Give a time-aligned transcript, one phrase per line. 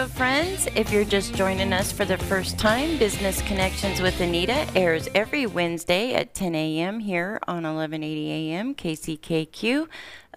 [0.00, 0.66] Good friends.
[0.74, 5.44] If you're just joining us for the first time, Business Connections with Anita airs every
[5.44, 7.00] Wednesday at 10 a.m.
[7.00, 8.74] here on 1180 a.m.
[8.74, 9.88] KCKQ.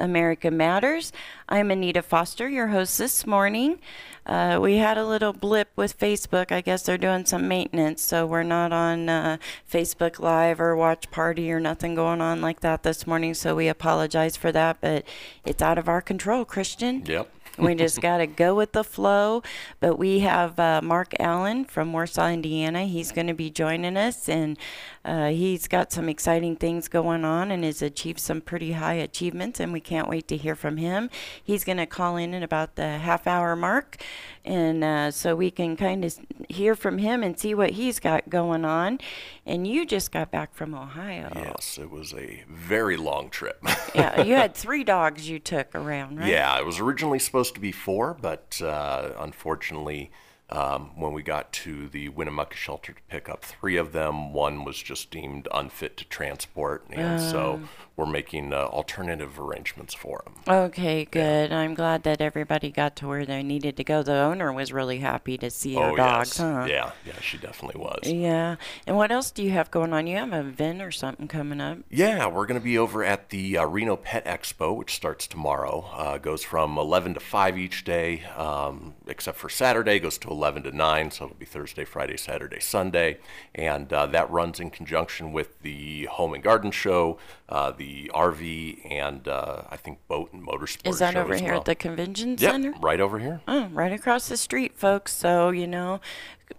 [0.01, 1.13] America Matters.
[1.47, 3.79] I'm Anita Foster, your host this morning.
[4.25, 6.51] Uh, we had a little blip with Facebook.
[6.51, 9.37] I guess they're doing some maintenance, so we're not on uh,
[9.71, 13.33] Facebook Live or Watch Party or nothing going on like that this morning.
[13.33, 15.05] So we apologize for that, but
[15.45, 17.05] it's out of our control, Christian.
[17.05, 17.29] Yep.
[17.57, 19.43] We just got to go with the flow.
[19.79, 22.85] But we have uh, Mark Allen from Warsaw, Indiana.
[22.85, 24.57] He's going to be joining us, and
[25.05, 29.59] uh, he's got some exciting things going on and has achieved some pretty high achievements,
[29.59, 31.09] and we can't wait to hear from him.
[31.43, 33.97] He's going to call in at about the half hour mark,
[34.45, 38.29] and uh, so we can kind of hear from him and see what he's got
[38.29, 38.99] going on.
[39.45, 41.31] And you just got back from Ohio.
[41.35, 43.61] Yes, it was a very long trip.
[43.95, 46.29] yeah, you had three dogs you took around, right?
[46.29, 50.11] Yeah, it was originally supposed to be four, but uh, unfortunately,
[50.53, 54.63] um, when we got to the Winnemucca shelter to pick up three of them, one
[54.63, 57.69] was just deemed unfit to transport, and so Oh.
[57.95, 60.35] We're making uh, alternative arrangements for them.
[60.47, 61.51] Okay, good.
[61.53, 64.01] I'm glad that everybody got to where they needed to go.
[64.01, 66.65] The owner was really happy to see your oh dogs, yes, huh?
[66.67, 67.99] yeah, yeah, she definitely was.
[68.05, 68.55] Yeah.
[68.87, 70.07] And what else do you have going on?
[70.07, 71.79] You have an event or something coming up.
[71.91, 75.85] Yeah, we're going to be over at the uh, Reno Pet Expo, which starts tomorrow.
[75.93, 80.63] Uh, goes from 11 to 5 each day, um, except for Saturday, goes to 11
[80.63, 81.11] to 9.
[81.11, 83.19] So it'll be Thursday, Friday, Saturday, Sunday.
[83.53, 88.89] And uh, that runs in conjunction with the Home and Garden Show, uh, the RV,
[88.89, 91.59] and uh, I think Boat and Motorsport Is that over here well.
[91.59, 92.73] at the convention Yep, center?
[92.81, 93.41] right over here.
[93.47, 95.11] Oh, right across the street, folks.
[95.13, 95.99] So, you know,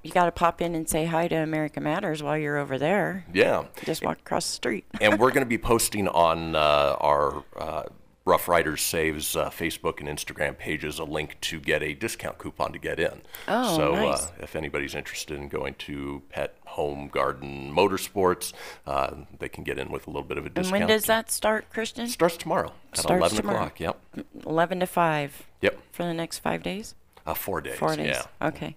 [0.02, 3.24] you got to pop in and say hi to America Matters while you're over there.
[3.32, 3.64] Yeah.
[3.84, 4.84] Just walk across the street.
[5.00, 7.82] and we're going to be posting on uh, our uh,
[8.26, 12.72] Rough Riders Saves uh, Facebook and Instagram pages a link to get a discount coupon
[12.72, 13.20] to get in.
[13.46, 14.24] Oh, so nice.
[14.24, 18.54] uh, if anybody's interested in going to Pet, Home, Garden, Motorsports,
[18.86, 20.74] uh, they can get in with a little bit of a discount.
[20.82, 22.06] And when does that start, Christian?
[22.08, 23.58] Starts tomorrow at Starts 11 tomorrow.
[23.66, 23.80] o'clock.
[23.80, 24.24] Yep.
[24.46, 25.78] 11 to 5 Yep.
[25.92, 26.94] for the next five days?
[27.26, 27.76] Uh, four days.
[27.76, 28.16] Four days.
[28.40, 28.48] Yeah.
[28.48, 28.76] Okay.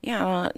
[0.00, 0.52] Yeah, well,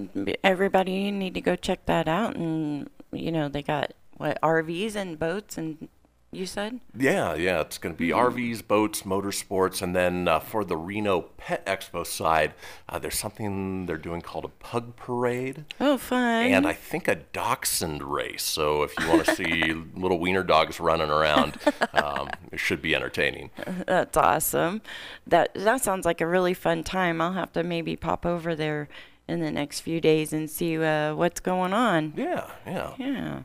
[0.45, 2.37] everybody you need to go check that out.
[2.37, 5.89] And, you know, they got, what, RVs and boats and
[6.33, 6.81] you said?
[6.97, 8.39] Yeah, yeah, it's going to be Mm-hmm.
[8.39, 12.55] RVs, boats, motorsports, and then uh, for the Reno Pet Expo side,
[12.89, 15.65] uh, there's something they're doing called a pug parade.
[15.81, 16.47] Oh, fun.
[16.47, 18.43] and I think a dachshund race.
[18.45, 21.59] So if you want to see little wiener dogs running around,
[21.93, 23.51] um, it should be entertaining.
[23.87, 24.83] That's awesome.
[25.27, 27.21] That that sounds like a really fun time.
[27.21, 28.89] I'll have to maybe pop over there
[29.29, 32.13] in the next few days and see uh, what's going on.
[32.17, 32.95] Yeah, yeah.
[32.99, 33.43] Yeah.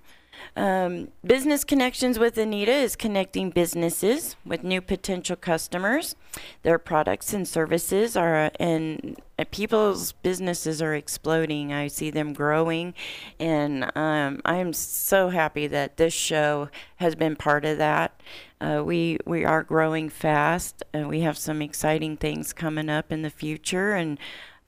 [0.56, 6.16] Um, Business Connections with Anita is connecting businesses with new potential customers.
[6.64, 9.18] Their products and services are, and
[9.52, 11.74] people's businesses are exploding.
[11.74, 12.94] I see them growing,
[13.40, 18.20] and um, I am so happy that this show has been part of that.
[18.62, 23.22] Uh, we we are growing fast, and we have some exciting things coming up in
[23.24, 24.18] the future, and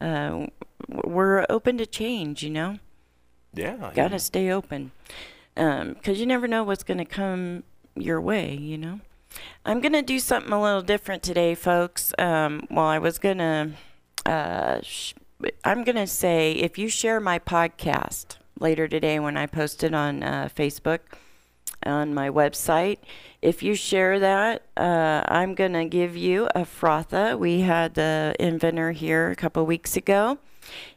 [0.02, 0.48] uh,
[0.90, 2.44] we're open to change.
[2.44, 2.80] You know
[3.54, 3.78] Yeah.
[3.96, 4.18] got to yeah.
[4.18, 4.92] stay open
[5.58, 7.64] because you never know what's going to come
[7.96, 9.00] your way you know
[9.66, 13.72] i'm going to do something a little different today folks um, i was going to
[14.26, 15.14] uh, sh-
[15.64, 19.94] i'm going to say if you share my podcast later today when i post it
[19.94, 21.00] on uh, facebook
[21.86, 22.98] on my website.
[23.42, 27.38] If you share that, uh, I'm going to give you a frotha.
[27.38, 30.40] We had the inventor here a couple weeks ago.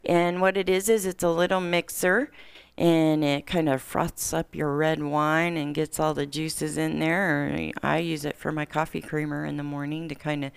[0.05, 2.31] And what it is, is it's a little mixer
[2.79, 6.99] and it kind of froths up your red wine and gets all the juices in
[6.99, 7.71] there.
[7.83, 10.53] I use it for my coffee creamer in the morning to kind of,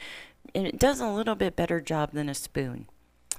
[0.56, 2.88] and it does a little bit better job than a spoon.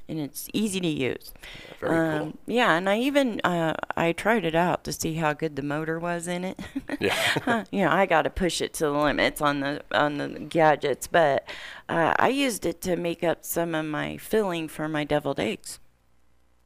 [0.07, 1.33] And it's easy to use.
[1.81, 2.27] Very cool.
[2.27, 5.63] Um, yeah, and I even uh, I tried it out to see how good the
[5.63, 6.61] motor was in it.
[7.01, 7.65] Yeah.
[7.71, 11.07] You know, I got to push it to the limits on the on the gadgets,
[11.07, 11.49] but
[11.89, 15.79] uh, I used it to make up some of my filling for my deviled eggs.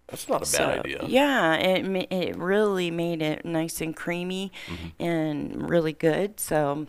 [0.09, 1.05] That's not a bad So, idea.
[1.07, 5.03] Yeah, it it really made it nice and creamy Mm-hmm.
[5.03, 6.41] and really good.
[6.41, 6.87] So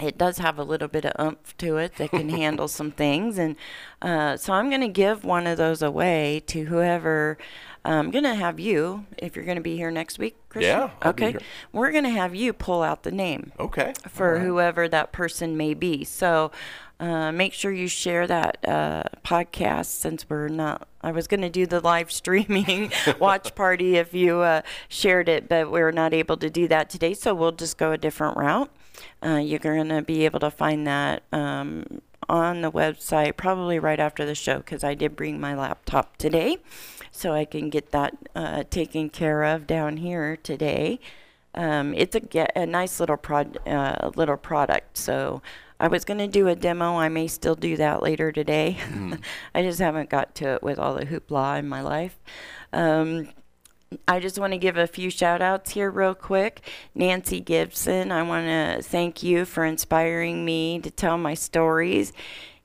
[0.00, 3.38] it does have a little bit of oomph to it that can handle some things,
[3.38, 3.56] and
[4.02, 7.38] uh, so I'm going to give one of those away to whoever.
[7.84, 10.78] I'm going to have you, if you're going to be here next week, Christian.
[10.78, 11.36] Yeah, I'll okay.
[11.72, 13.92] We're going to have you pull out the name Okay.
[14.08, 14.42] for right.
[14.42, 16.04] whoever that person may be.
[16.04, 16.50] So
[16.98, 20.86] uh, make sure you share that uh, podcast since we're not.
[21.00, 25.48] I was going to do the live streaming watch party if you uh, shared it,
[25.48, 27.14] but we're not able to do that today.
[27.14, 28.70] So we'll just go a different route.
[29.24, 34.00] Uh, you're going to be able to find that um, on the website probably right
[34.00, 36.58] after the show because I did bring my laptop today
[37.20, 40.98] so I can get that uh, taken care of down here today.
[41.54, 44.96] Um, it's a, a nice little prod, uh, little product.
[44.96, 45.42] So
[45.78, 46.98] I was going to do a demo.
[46.98, 48.78] I may still do that later today.
[48.88, 49.20] Mm.
[49.54, 52.18] I just haven't got to it with all the hoopla in my life.
[52.72, 53.28] Um,
[54.06, 56.68] I just want to give a few shout outs here, real quick.
[56.94, 62.12] Nancy Gibson, I want to thank you for inspiring me to tell my stories.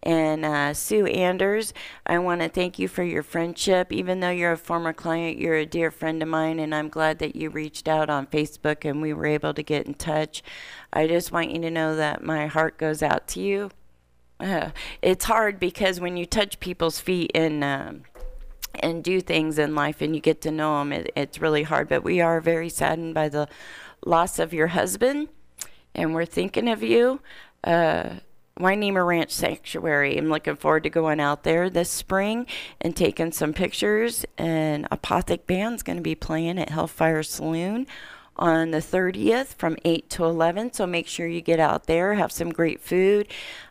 [0.06, 1.74] And uh, Sue Anders,
[2.06, 3.92] I want to thank you for your friendship.
[3.92, 7.18] Even though you're a former client, you're a dear friend of mine, and I'm glad
[7.20, 10.44] that you reached out on Facebook and we were able to get in touch.
[10.94, 13.72] I just want you to know that my heart goes out to you.
[14.40, 14.70] Uh,
[15.02, 18.04] it's hard because when you touch people's feet and um,
[18.82, 21.90] and do things in life and you get to know them, it, it's really hard.
[21.90, 23.48] But we are very saddened by the
[24.06, 25.30] loss of your husband,
[25.96, 27.22] and we're thinking of you.
[27.64, 28.18] Uh,
[28.60, 30.18] Wynema Ranch Sanctuary.
[30.18, 32.48] I'm looking forward to going out there this spring
[32.80, 34.26] and taking some pictures.
[34.38, 37.86] And Apothic Band's going to be playing at Hellfire Saloon
[38.38, 40.72] on the 30th from 8 to 11.
[40.72, 43.28] So make sure you get out there, have some great food.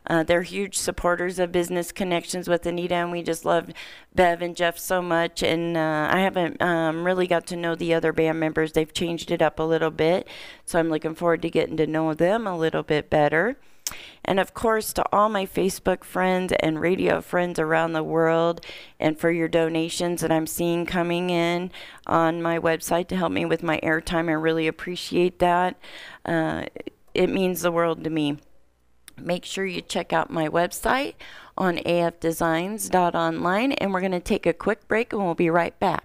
[0.07, 3.71] Uh, they're huge supporters of Business Connections with Anita, and we just love
[4.15, 5.43] Bev and Jeff so much.
[5.43, 8.73] And uh, I haven't um, really got to know the other band members.
[8.73, 10.29] They've changed it up a little bit.
[10.67, 13.57] So I'm looking forward to getting to know them a little bit better.
[14.25, 18.65] And of course, to all my Facebook friends and radio friends around the world,
[18.99, 21.71] and for your donations that I'm seeing coming in
[22.07, 25.79] on my website to help me with my airtime, I really appreciate that.
[26.25, 26.65] Uh,
[27.13, 28.39] it means the world to me.
[29.17, 31.15] Make sure you check out my website
[31.57, 36.05] on afdesigns.online, and we're going to take a quick break and we'll be right back.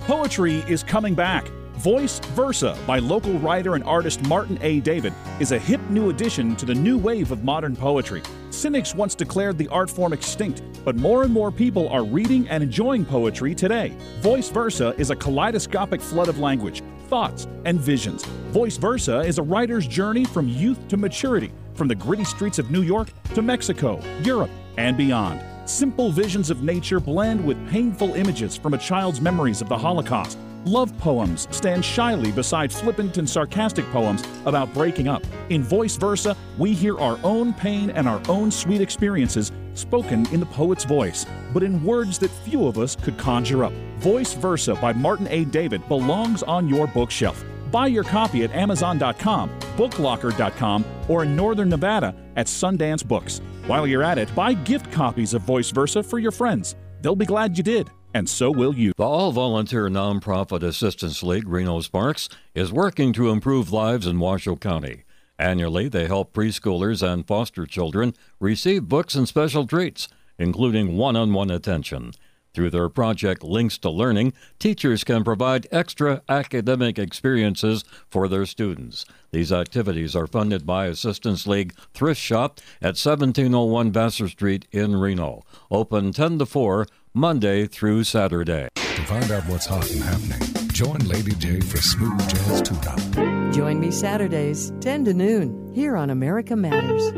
[0.00, 1.48] Poetry is coming back.
[1.84, 4.80] Voice Versa by local writer and artist Martin A.
[4.80, 8.22] David is a hip new addition to the new wave of modern poetry.
[8.48, 12.62] Cynics once declared the art form extinct, but more and more people are reading and
[12.62, 13.94] enjoying poetry today.
[14.20, 18.24] Voice Versa is a kaleidoscopic flood of language, thoughts, and visions.
[18.48, 22.70] Voice Versa is a writer's journey from youth to maturity, from the gritty streets of
[22.70, 25.38] New York to Mexico, Europe, and beyond.
[25.68, 30.38] Simple visions of nature blend with painful images from a child's memories of the Holocaust
[30.66, 35.22] Love poems stand shyly beside flippant and sarcastic poems about breaking up.
[35.50, 40.40] In Voice Versa, we hear our own pain and our own sweet experiences spoken in
[40.40, 43.74] the poet's voice, but in words that few of us could conjure up.
[43.98, 45.44] Voice Versa by Martin A.
[45.44, 47.44] David belongs on your bookshelf.
[47.70, 53.42] Buy your copy at Amazon.com, Booklocker.com, or in Northern Nevada at Sundance Books.
[53.66, 56.74] While you're at it, buy gift copies of Voice Versa for your friends.
[57.02, 58.92] They'll be glad you did and so will you.
[58.96, 64.56] The all volunteer nonprofit Assistance League, Reno Sparks, is working to improve lives in Washoe
[64.56, 65.02] County.
[65.36, 70.06] Annually, they help preschoolers and foster children receive books and special treats,
[70.38, 72.12] including one on one attention.
[72.54, 79.04] Through their project Links to Learning, teachers can provide extra academic experiences for their students.
[79.32, 85.42] These activities are funded by Assistance League Thrift Shop at 1701 Vassar Street in Reno.
[85.68, 88.68] Open 10 to 4 Monday through Saturday.
[88.74, 93.54] To find out what's hot and happening Join Lady J for smooth jazz tune up.
[93.54, 97.12] Join me Saturdays, 10 to noon, here on America Matters.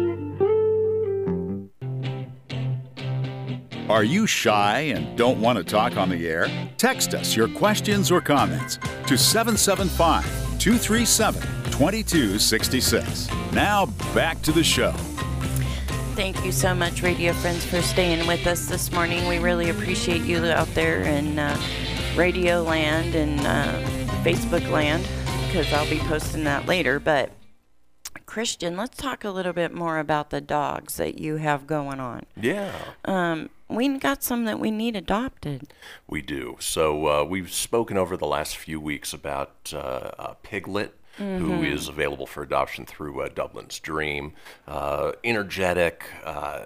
[3.88, 6.50] Are you shy and don't want to talk on the air?
[6.76, 8.76] Text us your questions or comments
[9.06, 10.24] to 775
[10.58, 13.30] 237 2266.
[13.52, 14.94] Now back to the show.
[16.16, 19.28] Thank you so much, radio friends, for staying with us this morning.
[19.28, 21.60] We really appreciate you out there in uh,
[22.16, 23.82] radio land and uh,
[24.24, 25.06] Facebook land
[25.46, 26.98] because I'll be posting that later.
[26.98, 27.32] But
[28.24, 32.24] Christian, let's talk a little bit more about the dogs that you have going on.
[32.34, 32.72] Yeah.
[33.04, 35.74] Um, we got some that we need adopted.
[36.08, 36.56] We do.
[36.60, 40.98] So uh, we've spoken over the last few weeks about uh, uh, Piglet.
[41.16, 44.34] Who is available for adoption through uh, Dublin's Dream?
[44.68, 46.60] Uh, energetic, uh,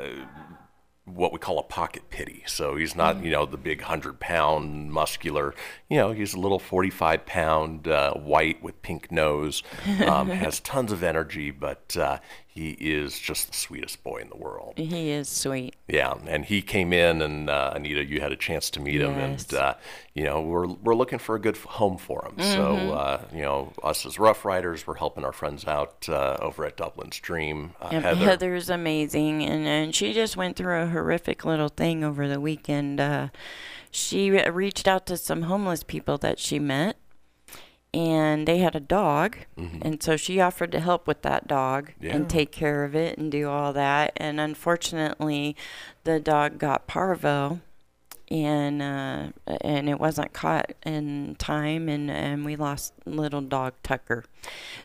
[1.05, 2.43] what we call a pocket pity.
[2.47, 5.55] So he's not, you know, the big hundred pound muscular.
[5.89, 9.63] You know, he's a little forty-five pound uh, white with pink nose.
[10.07, 12.19] Um, has tons of energy, but uh,
[12.53, 14.75] he is just the sweetest boy in the world.
[14.77, 15.75] He is sweet.
[15.89, 19.15] Yeah, and he came in, and uh, Anita, you had a chance to meet him,
[19.17, 19.45] Yes.
[19.51, 19.75] and uh,
[20.15, 22.35] you know we're we're looking for a good home for him.
[22.39, 22.91] So Mm-hmm.
[22.91, 26.77] uh, you know, us as Rough Riders, we're helping our friends out uh, over at
[26.77, 27.73] Dublin's Dream.
[27.81, 32.05] Uh, And Heather, Heather's amazing, and, and she just went through a horrific little thing
[32.05, 33.01] over the weekend.
[33.01, 33.29] Uh,
[33.93, 36.97] she reached out to some homeless people that she met,
[37.93, 42.15] and they had a dog, and so she offered to help with that dog Yeah.
[42.15, 44.13] and take care of it and do all that.
[44.17, 45.57] And unfortunately,
[46.05, 47.61] the dog got parvo.
[48.33, 49.31] And uh,
[49.61, 54.23] and it wasn't caught in time, and, and we lost little dog Tucker.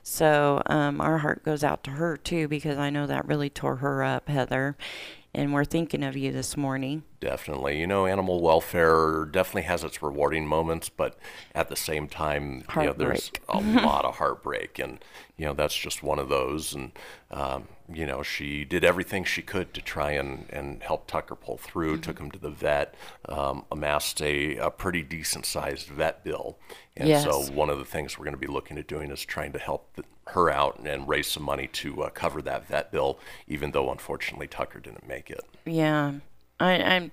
[0.02, 3.76] So um, our heart goes out to her too because I know that really tore
[3.76, 4.76] her up, Heather.
[5.36, 7.04] And we're thinking of you this morning.
[7.20, 11.18] definitely, you know, animal welfare definitely has its rewarding moments, but
[11.54, 15.04] at the same time, you know, there's a lot of heartbreak, and
[15.36, 16.74] you know that's just one of those.
[16.74, 16.94] And
[17.32, 21.58] um, you know, she did everything she could to try and, and help Tucker pull
[21.58, 21.98] through.
[21.98, 22.96] Took him to the vet,
[23.30, 26.58] um, amassed a, a pretty decent sized vet bill,
[26.98, 29.52] and so one of the things we're going to be looking at doing is trying
[29.54, 33.20] to help th- her out and raise some money to uh, cover that vet bill,
[33.48, 35.46] even though unfortunately Tucker didn't make it.
[35.66, 36.14] Yeah,
[36.60, 37.12] I, I'm.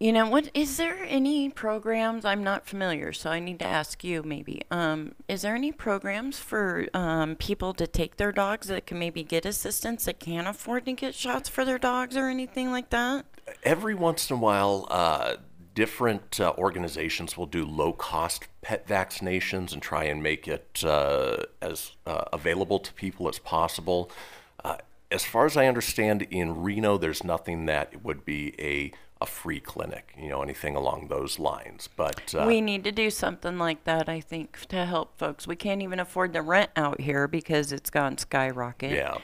[0.00, 0.50] You know what?
[0.54, 2.24] Is there any programs?
[2.24, 4.22] I'm not familiar, so I need to ask you.
[4.22, 4.62] Maybe.
[4.70, 9.22] Um, is there any programs for um, people to take their dogs that can maybe
[9.22, 13.26] get assistance that can't afford to get shots for their dogs or anything like that?
[13.62, 15.36] every once in a while, uh,
[15.74, 21.36] different uh, organizations will do low cost pet vaccinations and try and make it uh,
[21.62, 24.10] as uh, available to people as possible.
[24.64, 24.76] Uh,
[25.10, 29.60] as far as I understand, in Reno, there's nothing that would be a a free
[29.60, 31.88] clinic, you know, anything along those lines.
[31.94, 34.08] But uh, we need to do something like that.
[34.08, 35.46] I think to help folks.
[35.46, 38.92] We can't even afford the rent out here because it's gone skyrocket.
[38.92, 39.18] yeah,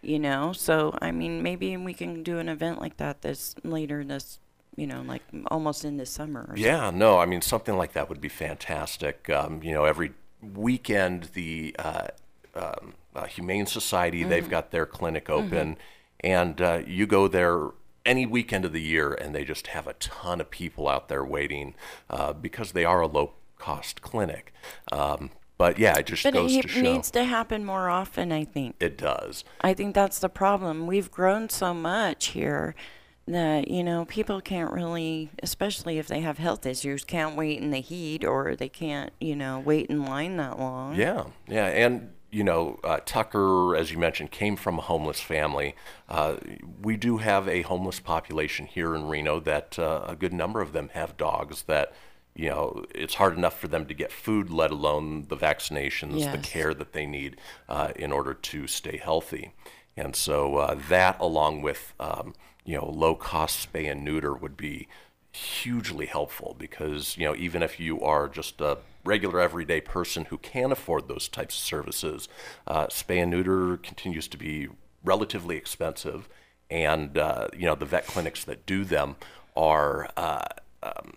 [0.00, 4.04] you know so i mean maybe we can do an event like that this later
[4.04, 4.38] this
[4.78, 8.08] you know like almost in the summer or Yeah, no, I mean something like that
[8.08, 9.28] would be fantastic.
[9.28, 12.06] Um, you know, every weekend the uh,
[12.54, 15.76] um, uh, Humane Society they've got their clinic open,
[16.20, 17.70] and uh, you go there
[18.08, 21.24] any weekend of the year, and they just have a ton of people out there
[21.24, 21.74] waiting
[22.10, 24.52] uh, because they are a low cost clinic.
[24.90, 27.90] Um, but yeah, it just but goes it to show it needs to happen more
[27.90, 29.42] often i think it does.
[29.60, 32.76] i think that's the problem we've grown so much here
[33.26, 37.70] that you know people can't really especially if they have health issues can't wait in
[37.70, 42.10] the heat or they can't you know wait in line that long Yeah, yeah, and
[42.30, 45.74] you know, uh, Tucker, as you mentioned, came from a homeless family.
[46.08, 46.36] Uh,
[46.82, 50.72] we do have a homeless population here in Reno that uh, a good number of
[50.72, 51.92] them have dogs that,
[52.34, 56.38] you know, it's hard enough for them to get food, let alone the vaccinations, the
[56.38, 57.36] care that they need
[57.68, 59.52] uh, in order to stay healthy.
[59.96, 64.56] And so uh, that, along with, um, you know, low cost spay and neuter, would
[64.56, 64.86] be
[65.32, 70.38] hugely helpful because you know even if you are just a regular everyday person who
[70.38, 72.28] can afford those types of services,
[72.66, 74.68] uh, spay and neuter continues to be
[75.04, 76.28] relatively expensive,
[76.70, 79.16] and uh, you know the vet clinics that do them
[79.56, 80.10] are.
[80.16, 80.44] Uh,
[80.82, 81.14] um,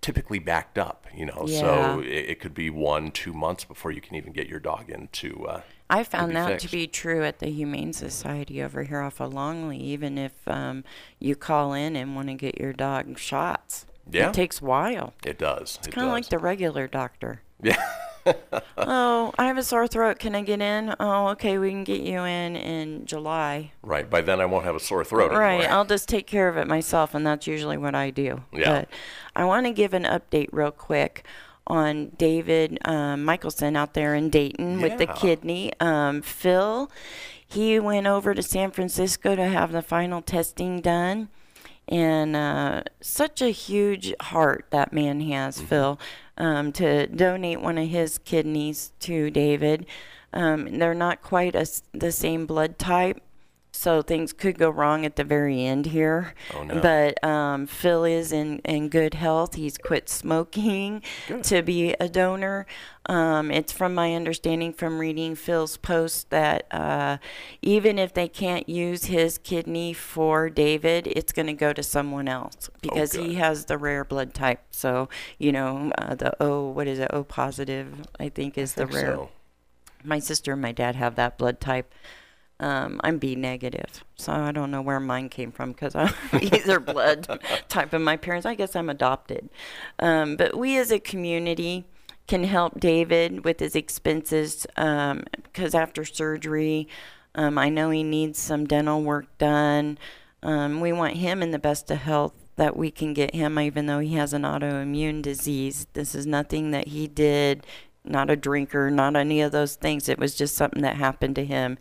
[0.00, 4.00] typically backed up, you know, so it, it could be one, two months before you
[4.00, 5.44] can even get your dog into.
[5.48, 9.32] Uh, I found that to be true at the Humane Society over here off of
[9.32, 9.78] Longley.
[9.78, 10.84] Even if um,
[11.18, 14.28] you call in and want to get your dog shots, Yeah.
[14.28, 15.14] it takes a while.
[15.24, 15.78] It does.
[15.86, 17.42] It Kind of like the regular doctor.
[17.62, 17.80] Yeah.
[18.76, 20.18] oh, I have a sore throat.
[20.18, 20.94] Can I get in?
[20.98, 23.72] Oh, okay, we can get you in in July.
[23.82, 24.08] Right.
[24.08, 25.72] By then, I won't have a sore throat Right, anymore.
[25.72, 28.42] I'll just take care of it myself, and that's usually what I do.
[28.52, 28.80] Yeah.
[28.80, 28.88] But
[29.34, 31.24] I want to give an update real quick
[31.66, 35.72] on David um, Michelson out there in Dayton with the kidney.
[35.80, 36.90] Um, Phil,
[37.46, 41.28] he went over to San Francisco to have the final testing done.
[41.88, 46.00] And uh, such a huge heart that man has, Phil,
[46.36, 49.86] um, to donate one of his kidneys to David.
[50.32, 53.20] Um, they're not quite a the same blood type,
[53.76, 56.34] so things could go wrong at the very end here.
[56.54, 56.80] Oh, no.
[56.80, 59.54] But um, Phil is in, in good health.
[59.54, 61.02] He's quit smoking
[61.42, 62.66] to be a donor.
[63.08, 67.18] Um, it's from my understanding from reading Phil's post that uh,
[67.62, 72.26] even if they can't use his kidney for David, it's going to go to someone
[72.26, 74.62] else because he has the rare blood type.
[74.70, 78.86] So, you know, uh, the O, what is it, O positive, I think is the
[78.86, 79.28] think rare so.
[80.02, 81.94] my sister and my dad have that blood type.
[82.58, 86.80] Um, I'm B negative, so I don't know where mine came from because I'm either
[86.80, 88.46] blood type of my parents.
[88.46, 89.50] I guess I'm adopted.
[89.98, 91.86] Um, but we as a community
[92.26, 96.88] can help David with his expenses because after surgery,
[97.34, 99.98] um, I know he needs some dental work done.
[100.42, 103.86] Um, we want him in the best of health that we can get him, even
[103.86, 105.86] though he has an autoimmune disease.
[105.92, 107.66] This is nothing that he did
[108.08, 110.08] not a drinker, not any of those things.
[110.08, 111.78] It was just something that happened to him.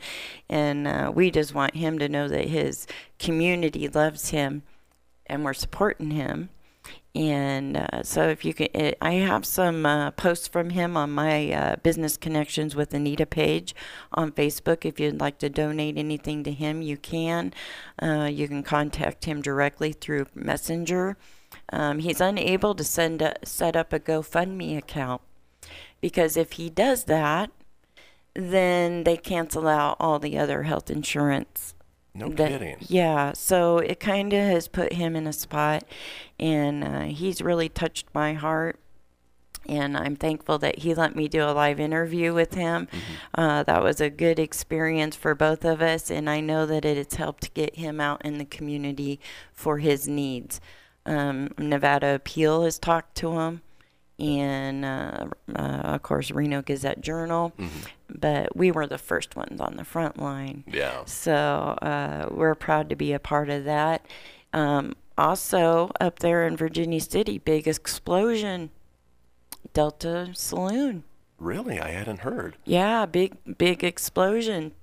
[0.49, 2.87] And uh, we just want him to know that his
[3.19, 4.63] community loves him
[5.27, 6.49] and we're supporting him.
[7.15, 11.11] And uh, so, if you can, it, I have some uh, posts from him on
[11.11, 13.73] my uh, Business Connections with Anita page
[14.11, 14.83] on Facebook.
[14.83, 17.53] If you'd like to donate anything to him, you can.
[18.01, 21.15] Uh, you can contact him directly through Messenger.
[21.71, 25.21] Um, he's unable to send a, set up a GoFundMe account
[26.05, 27.49] because if he does that,
[28.35, 31.73] then they cancel out all the other health insurance.
[32.13, 32.77] No that- kidding.
[32.79, 35.83] Yeah, so it kind of has put him in a spot,
[36.39, 38.79] and uh, he's really touched my heart.
[39.67, 42.87] And I'm thankful that he let me do a live interview with him.
[43.33, 46.97] Uh, that was a good experience for both of us, and I know that it
[46.97, 49.19] has helped get him out in the community
[49.53, 50.61] for his needs.
[51.03, 53.63] Um, Nevada Appeal has talked to him,
[54.19, 57.53] and uh, uh, of course Reno Gazette Journal.
[58.09, 60.63] But we were the first ones on the front line.
[60.67, 61.05] Yeah.
[61.05, 61.33] So
[61.81, 64.05] uh, we're proud to be a part of that.
[64.53, 68.69] Um, also, up there in Virginia City, big explosion.
[69.73, 71.03] Delta Saloon.
[71.37, 71.79] Really?
[71.79, 72.55] I hadn't heard.
[72.63, 74.73] Yeah, big big explosion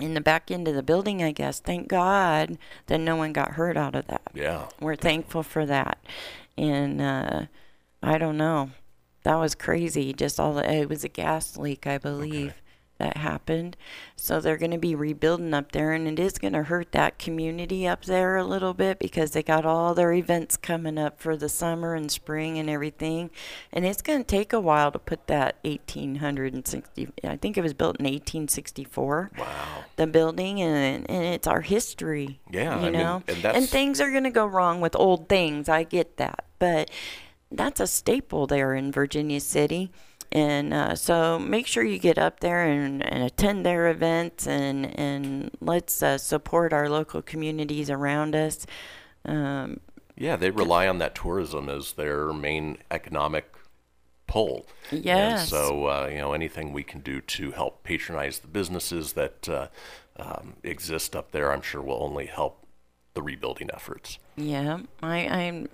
[0.00, 1.22] in the back end of the building.
[1.22, 1.60] I guess.
[1.60, 4.22] Thank God that no one got hurt out of that.
[4.34, 4.66] Yeah.
[4.80, 5.98] We're thankful for that.
[6.58, 7.42] And uh,
[8.02, 8.70] I don't know.
[9.24, 10.12] That was crazy.
[10.12, 12.54] Just all the, it was a gas leak, I believe,
[12.98, 13.76] that happened.
[14.14, 17.18] So they're going to be rebuilding up there, and it is going to hurt that
[17.18, 21.36] community up there a little bit because they got all their events coming up for
[21.36, 23.30] the summer and spring and everything.
[23.72, 27.74] And it's going to take a while to put that 1860, I think it was
[27.74, 29.46] built in 1864 Wow.
[29.96, 32.40] the building and, and it's our history.
[32.50, 35.28] Yeah, you I mean, know, and that's- things are going to go wrong with old
[35.28, 35.68] things.
[35.68, 36.90] I get that, but
[37.50, 39.90] that's a staple there in Virginia City.
[40.32, 44.98] And uh, so make sure you get up there and, and attend their events and,
[44.98, 48.66] and let's uh, support our local communities around us.
[49.24, 49.80] Um,
[50.16, 53.54] Yeah, they rely on that tourism as their main economic
[54.26, 54.66] pull.
[54.90, 55.42] Yes.
[55.42, 59.48] And so, uh, you know, anything we can do to help patronize the businesses that
[59.48, 59.68] uh,
[60.16, 62.66] um, exist up there, I'm sure will only help
[63.14, 64.18] the rebuilding efforts.
[64.36, 65.68] Yeah, I, I'm.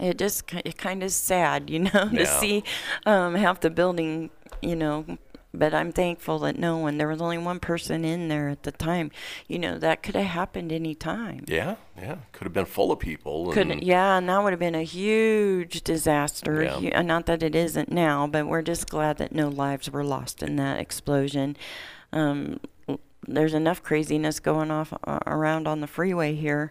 [0.00, 2.38] It just it kind of sad, you know, to Yeah.
[2.40, 2.64] see
[3.06, 4.30] um, half the building,
[4.62, 5.04] you know.
[5.52, 6.96] But I'm thankful that no one.
[6.96, 9.10] There was only one person in there at the time.
[9.48, 11.44] You know that could have happened any time.
[11.48, 13.52] Yeah, yeah, could have been full of people.
[13.52, 16.62] Could and- yeah, and that would have been a huge disaster.
[16.62, 16.78] Yeah.
[16.78, 20.04] Hu- uh, Not that it isn't now, but we're just glad that no lives were
[20.04, 21.56] lost in that explosion.
[22.12, 22.60] Um,
[23.26, 26.70] there's enough craziness going off uh, around on the freeway here,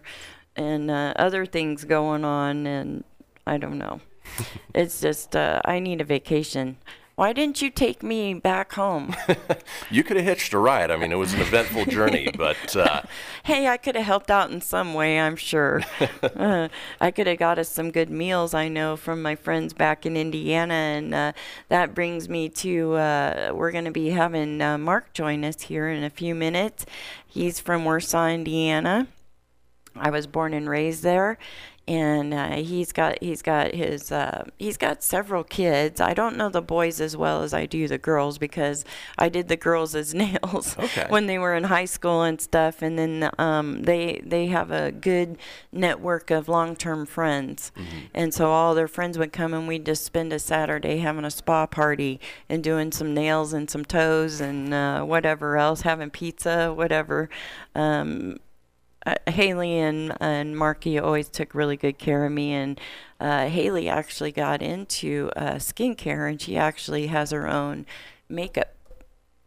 [0.56, 3.04] and uh, other things going on, and
[3.50, 4.00] I don't know.
[4.74, 6.76] it's just uh, I need a vacation.
[7.16, 9.14] Why didn't you take me back home?
[9.90, 10.92] You could have hitched a ride.
[10.92, 13.02] I mean, it was an eventful journey, but uh,
[13.42, 15.82] hey, I could have helped out in some way, I'm sure.
[16.22, 16.68] uh,
[17.00, 20.16] I could have got us some good meals, I know, from my friends back in
[20.16, 20.74] Indiana.
[20.74, 21.32] And uh,
[21.68, 25.88] that brings me to uh, we're going to be having uh, Mark join us here
[25.88, 26.86] in a few minutes.
[27.26, 29.08] He's from Warsaw, Indiana.
[29.96, 31.36] I was born and raised there,
[31.88, 36.00] and uh, he's got he's got his uh, he's got several kids.
[36.00, 38.84] I don't know the boys as well as I do the girls because
[39.18, 41.06] I did the girls as nails Okay.
[41.08, 42.80] when they were in high school and stuff.
[42.82, 45.36] And then um, they they have a good
[45.72, 47.72] network of long term friends,
[48.14, 51.30] and so all their friends would come and we'd just spend a Saturday having a
[51.30, 56.72] spa party and doing some nails and some toes and uh, whatever else, having pizza,
[56.72, 57.28] whatever.
[57.74, 58.38] Um,
[59.06, 62.80] uh, Haley and and Marky always took really good care of me, and
[63.18, 67.86] uh, Haley actually got into uh, skincare, and she actually has her own
[68.28, 68.74] makeup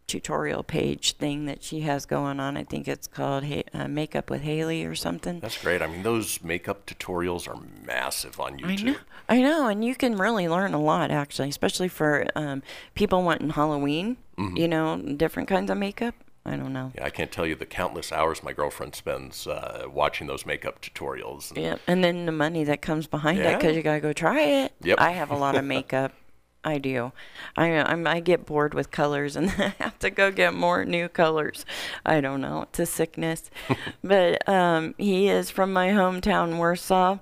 [0.06, 2.56] tutorial page thing that she has going on.
[2.56, 5.40] I think it's called ha- uh, Makeup with Haley or something.
[5.40, 5.80] That's great.
[5.80, 8.66] I mean, those makeup tutorials are massive on YouTube.
[8.68, 8.96] I know,
[9.30, 12.62] I know, and you can really learn a lot actually, especially for um,
[12.94, 14.16] people wanting Halloween.
[14.36, 16.14] You know, different kinds of makeup.
[16.46, 16.92] I don't know.
[16.94, 20.82] Yeah, I can't tell you the countless hours my girlfriend spends uh, watching those makeup
[20.82, 21.50] tutorials.
[21.50, 21.80] And Yep.
[21.86, 24.40] And then the money that comes behind it 'cause it because you gotta go try
[24.42, 24.72] it.
[24.82, 25.00] Yep.
[25.00, 26.12] I have a lot of makeup.
[26.66, 27.12] I do.
[27.56, 31.08] I I'm, I get bored with colors and I have to go get more new
[31.08, 31.64] colors.
[32.06, 32.62] I don't know.
[32.62, 33.50] It's a sickness.
[34.04, 37.18] but um, he is from my hometown, Warsaw,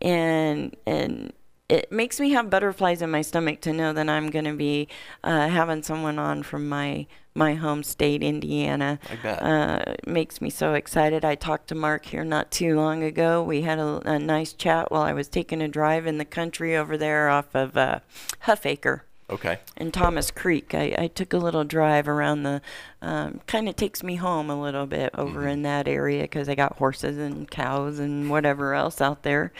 [0.00, 1.32] and and
[1.68, 4.88] it makes me have butterflies in my stomach to know that I'm going to be
[5.24, 8.98] uh, having someone on from my my home state, Indiana.
[9.10, 9.42] I bet.
[9.42, 11.24] Uh, makes me so excited.
[11.24, 13.42] I talked to Mark here not too long ago.
[13.42, 16.76] We had a, a nice chat while I was taking a drive in the country
[16.76, 18.00] over there off of uh,
[18.46, 19.60] Huffaker Okay.
[19.78, 20.74] in Thomas Creek.
[20.74, 22.60] I, I took a little drive around the,
[23.00, 26.54] um, kind of takes me home a little bit over in that area because I
[26.54, 29.52] got horses and cows and whatever else out there.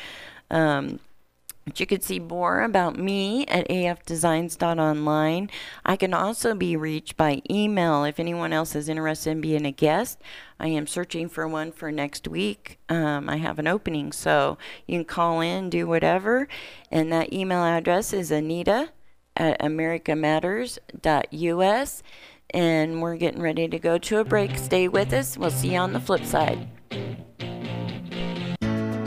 [0.51, 1.01] Um,
[1.65, 5.51] but you could see more about me at afdesigns.online.
[5.85, 9.71] I can also be reached by email if anyone else is interested in being a
[9.71, 10.21] guest.
[10.59, 12.79] I am searching for one for next week.
[12.89, 16.49] Um, I have an opening, so you can call in, do whatever.
[16.91, 18.91] And that email address is Anita
[19.37, 22.03] at americamatters.us.
[22.55, 24.59] And we're getting ready to go to a break.
[24.59, 25.39] Stay with us.
[25.39, 26.69] We'll see you on the flip side.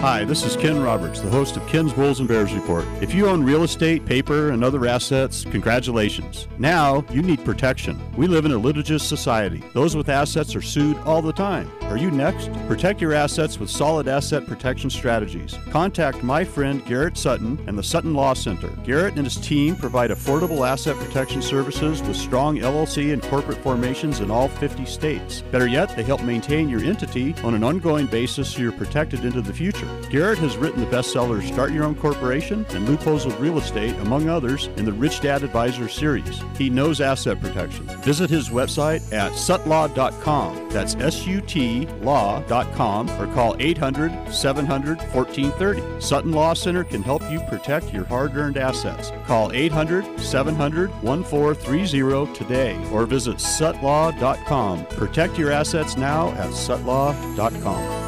[0.05, 2.85] Hi, this is Ken Roberts, the host of Ken's Bulls and Bears Report.
[3.01, 6.47] If you own real estate, paper, and other assets, congratulations.
[6.59, 7.99] Now you need protection.
[8.15, 9.63] We live in a litigious society.
[9.73, 11.71] Those with assets are sued all the time.
[11.89, 12.51] Are you next?
[12.67, 15.57] Protect your assets with solid asset protection strategies.
[15.69, 18.67] Contact my friend Garrett Sutton and the Sutton Law Center.
[18.83, 24.19] Garrett and his team provide affordable asset protection services with strong LLC and corporate formations
[24.19, 25.41] in all 50 states.
[25.51, 29.41] Better yet, they help maintain your entity on an ongoing basis so you're protected into
[29.41, 29.87] the future.
[30.09, 34.27] Garrett has written the bestsellers Start Your Own Corporation and Loopholes with Real Estate, among
[34.27, 36.41] others, in the Rich Dad Advisor series.
[36.57, 37.85] He knows asset protection.
[38.01, 40.69] Visit his website at sutlaw.com.
[40.69, 46.01] That's S U T law.com or call 800 700 1430.
[46.01, 49.11] Sutton Law Center can help you protect your hard earned assets.
[49.25, 54.85] Call 800 700 1430 today or visit sutlaw.com.
[54.87, 58.05] Protect your assets now at sutlaw.com.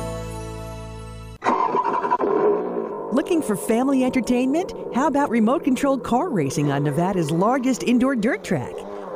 [3.18, 4.74] Looking for family entertainment?
[4.94, 8.74] How about remote controlled car racing on Nevada's largest indoor dirt track?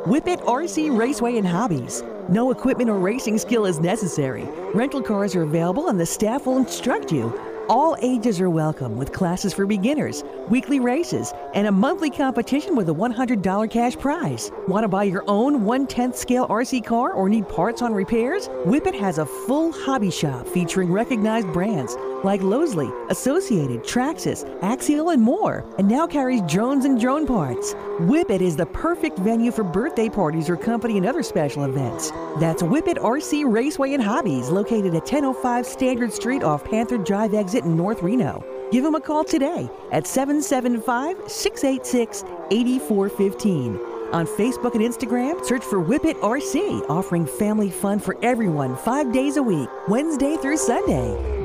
[0.08, 2.02] Whippet RC Raceway and Hobbies.
[2.28, 4.50] No equipment or racing skill is necessary.
[4.74, 7.40] Rental cars are available and the staff will instruct you.
[7.70, 12.90] All ages are welcome with classes for beginners, weekly races, and a monthly competition with
[12.90, 14.52] a $100 cash prize.
[14.68, 18.50] Want to buy your own 1 10th scale RC car or need parts on repairs?
[18.66, 25.22] Whippet has a full hobby shop featuring recognized brands like Losi, Associated, Traxxas, Axial, and
[25.24, 27.74] more, and now carries drones and drone parts.
[28.02, 32.12] Whippet is the perfect venue for birthday parties or company and other special events.
[32.40, 37.64] That's Whippet RC Raceway and Hobbies, located at 1005 Standard Street off Panther Drive exit
[37.64, 38.44] in North Reno.
[38.72, 43.76] Give them a call today at 775 686 8415.
[44.14, 49.38] On Facebook and Instagram, search for Whippet RC, offering family fun for everyone five days
[49.38, 51.41] a week, Wednesday through Sunday.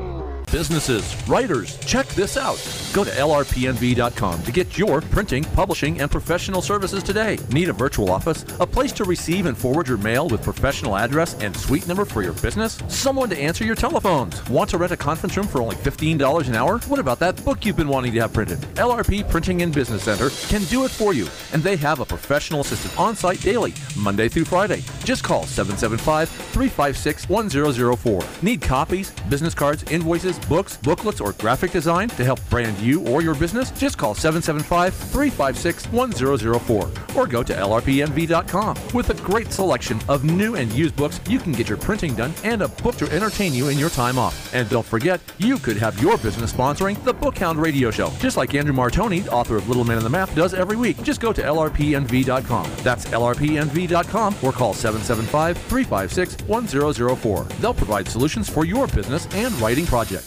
[0.52, 2.56] Businesses, writers, check this out.
[2.92, 7.36] Go to lrpnv.com to get your printing, publishing, and professional services today.
[7.50, 8.44] Need a virtual office?
[8.60, 12.22] A place to receive and forward your mail with professional address and suite number for
[12.22, 12.78] your business?
[12.86, 14.48] Someone to answer your telephones?
[14.48, 16.78] Want to rent a conference room for only $15 an hour?
[16.78, 18.60] What about that book you've been wanting to have printed?
[18.76, 22.60] LRP Printing and Business Center can do it for you, and they have a professional
[22.60, 24.84] assistant on site daily, Monday through Friday.
[25.02, 28.22] Just call 775 356 1004.
[28.42, 33.22] Need copies, business cards, invoices, books, booklets, or graphic design to help brand you or
[33.22, 33.70] your business?
[33.72, 38.76] Just call 775 356 1004 or go to lrpnv.com.
[38.94, 42.32] With a great selection of new and used books, you can get your printing done
[42.44, 44.52] and a book to entertain you in your time off.
[44.54, 48.54] And don't forget, you could have your business sponsoring the Bookhound Radio Show, just like
[48.54, 51.02] Andrew Martoni, author of Little Man in the Map, does every week.
[51.02, 52.70] Just go to lrpnv.com.
[52.82, 57.44] That's lrpnv.com or call 775 356 1004.
[57.60, 60.25] They'll provide solutions for your business and writing projects.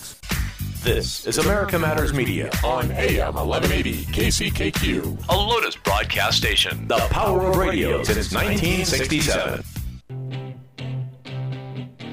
[0.84, 6.88] This is America Matters Media on AM 1180 KCKQ, a Lotus broadcast station.
[6.88, 9.62] The power of radio since 1967.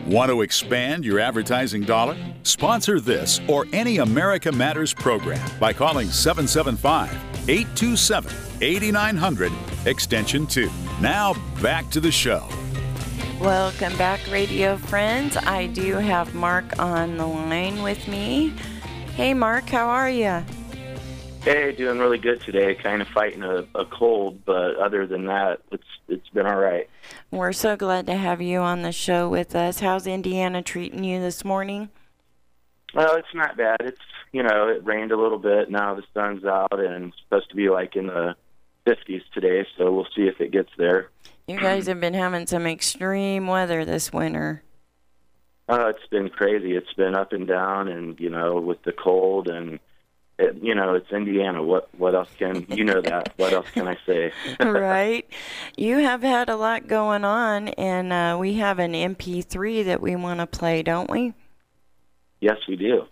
[0.09, 2.16] Want to expand your advertising dollar?
[2.42, 7.12] Sponsor this or any America Matters program by calling 775
[7.48, 9.52] 827 8900
[9.87, 10.68] extension 2.
[11.00, 12.48] Now back to the show.
[13.40, 15.37] Welcome back, radio friends.
[15.37, 18.55] I do have Mark on the line with me.
[19.14, 20.42] Hey, Mark, how are you?
[21.42, 22.75] Hey, doing really good today.
[22.75, 26.88] Kind of fighting a, a cold, but other than that, it's it's been all right.
[27.31, 29.81] We're so glad to have you on the show with us.
[29.81, 31.90] How's Indiana treating you this morning?
[32.94, 33.83] Well, it's not bad.
[33.83, 34.01] It's
[34.33, 35.70] you know, it rained a little bit.
[35.70, 38.35] Now the sun's out, and it's supposed to be like in the
[38.87, 39.66] 50s today.
[39.77, 41.11] So we'll see if it gets there.
[41.46, 44.62] You guys have been having some extreme weather this winter.
[45.68, 46.74] Uh, it's been crazy.
[46.74, 49.78] It's been up and down, and you know, with the cold and
[50.38, 51.62] it, you know, it's Indiana.
[51.62, 53.32] What what else can you know that?
[53.37, 54.32] what else can I say?
[54.61, 55.28] right.
[55.76, 60.16] You have had a lot going on, and uh, we have an MP3 that we
[60.16, 61.32] want to play, don't we?
[62.40, 63.04] Yes, we do.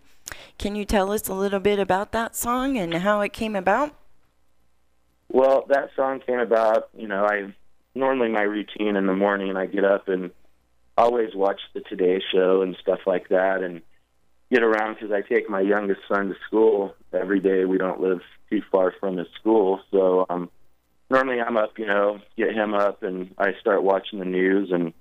[0.58, 3.94] Can you tell us a little bit about that song and how it came about?
[5.28, 6.88] Well, that song came about.
[6.96, 7.54] You know, I
[7.94, 9.56] normally my routine in the morning.
[9.56, 10.30] I get up and
[10.96, 13.82] always watch the Today Show and stuff like that, and
[14.50, 17.64] get around because I take my youngest son to school every day.
[17.64, 20.50] We don't live too far from his school, so um,
[21.10, 24.70] normally I'm up, you know, get him up, and I start watching the news.
[24.72, 24.92] And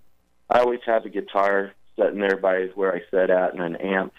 [0.49, 4.13] I always have a guitar sitting there by where I sit at, and an amp,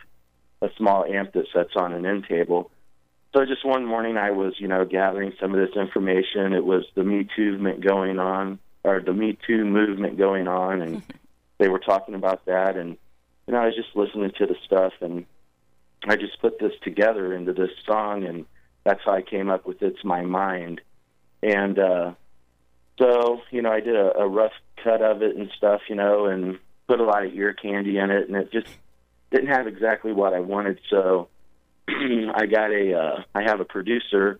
[0.62, 2.70] a small amp that sits on an end table.
[3.34, 6.52] So just one morning, I was, you know, gathering some of this information.
[6.52, 10.82] It was the Me Too movement going on, or the Me Too movement going on,
[10.82, 11.02] and
[11.58, 12.96] they were talking about that, and
[13.46, 15.26] you know, I was just listening to the stuff, and
[16.06, 18.46] I just put this together into this song, and
[18.84, 20.80] that's how I came up with "It's My Mind."
[21.42, 22.12] And uh,
[22.98, 26.26] so, you know, I did a, a rough cut of it and stuff, you know,
[26.26, 28.68] and put a lot of ear candy in it, and it just
[29.30, 30.78] didn't have exactly what I wanted.
[30.88, 31.28] So
[31.88, 34.38] I got a, uh, I have a producer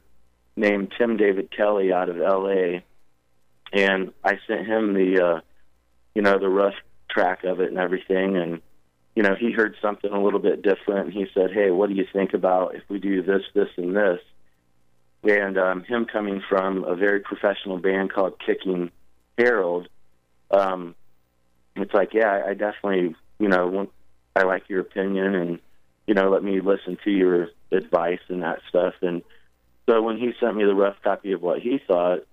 [0.57, 2.85] named Tim David Kelly out of L.A.
[3.75, 5.41] And I sent him the, uh,
[6.15, 6.75] you know, the rough
[7.11, 8.63] track of it and everything, and
[9.17, 12.07] you know, he heard something a little bit different, he said, "Hey, what do you
[12.13, 14.21] think about if we do this, this, and this?"
[15.25, 18.91] And um, him coming from a very professional band called Kicking
[19.39, 19.89] Harold,
[20.51, 20.95] um,
[21.77, 23.91] it's like, yeah, I definitely, you know, want,
[24.37, 25.59] I like your opinion, and
[26.07, 28.95] you know, let me listen to your advice and that stuff.
[29.03, 29.23] And
[29.89, 32.25] so when he sent me the rough copy of what he thought,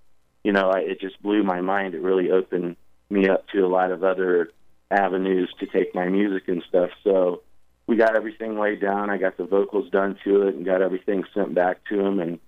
[0.44, 1.94] you know, I, it just blew my mind.
[1.94, 2.76] It really opened
[3.10, 4.52] me up to a lot of other
[4.90, 6.90] avenues to take my music and stuff.
[7.04, 7.44] So
[7.88, 9.10] we got everything laid down.
[9.10, 12.40] I got the vocals done to it and got everything sent back to him and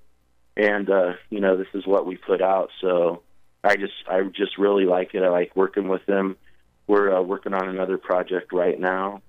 [0.56, 2.70] and uh you know this is what we put out.
[2.82, 3.24] So
[3.64, 5.24] I just I just really like it.
[5.24, 6.38] I like working with them.
[6.86, 9.22] We're uh, working on another project right now.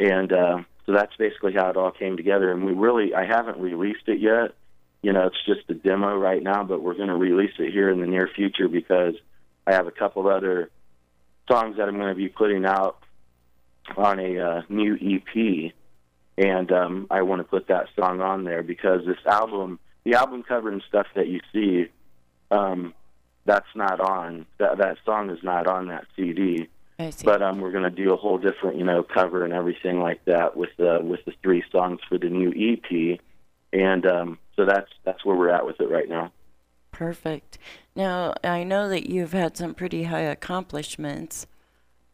[0.00, 3.58] And uh so that's basically how it all came together and we really I haven't
[3.58, 4.54] released it yet.
[5.02, 7.90] You know, it's just a demo right now, but we're going to release it here
[7.90, 9.14] in the near future because
[9.66, 10.70] I have a couple other
[11.50, 12.98] songs that I'm going to be putting out
[13.96, 15.72] on a uh, new EP,
[16.38, 20.44] and um, I want to put that song on there because this album, the album
[20.44, 21.86] cover and stuff that you see,
[22.50, 22.94] um,
[23.44, 26.68] that's not on that that song is not on that CD.
[27.24, 30.24] But um, we're going to do a whole different, you know, cover and everything like
[30.26, 33.18] that with the with the three songs for the new EP,
[33.72, 36.32] and um, so that's that's where we're at with it right now.
[36.90, 37.58] Perfect.
[37.96, 41.46] Now, I know that you've had some pretty high accomplishments.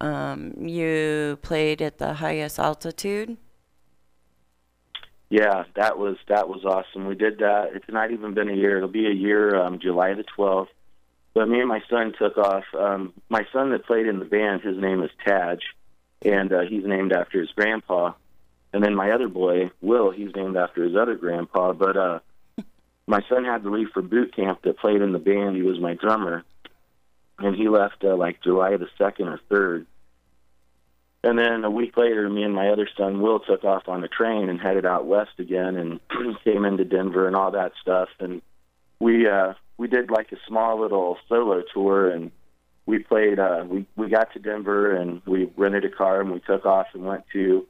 [0.00, 3.36] Um, you played at the highest altitude.
[5.30, 7.06] Yeah, that was that was awesome.
[7.06, 7.72] We did that.
[7.74, 8.76] It's not even been a year.
[8.78, 10.70] It'll be a year, um, July the twelfth.
[11.34, 12.64] But me and my son took off.
[12.76, 15.58] Um, my son that played in the band, his name is Taj,
[16.24, 18.12] and uh, he's named after his grandpa.
[18.72, 21.72] And then my other boy, Will, he's named after his other grandpa.
[21.74, 22.18] But uh,
[23.08, 25.56] my son had to leave for boot camp that played in the band.
[25.56, 26.44] He was my drummer,
[27.38, 29.86] and he left uh, like July the second or third.
[31.24, 34.08] And then a week later, me and my other son Will took off on a
[34.08, 36.00] train and headed out west again, and
[36.44, 38.10] came into Denver and all that stuff.
[38.20, 38.42] And
[39.00, 42.30] we uh, we did like a small little solo tour, and
[42.84, 43.38] we played.
[43.38, 46.88] Uh, we we got to Denver, and we rented a car, and we took off
[46.92, 47.66] and went to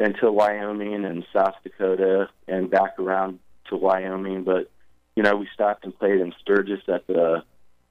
[0.00, 4.44] into Wyoming and South Dakota, and back around to Wyoming.
[4.44, 4.70] But
[5.16, 7.44] you know, we stopped and played in Sturgis at the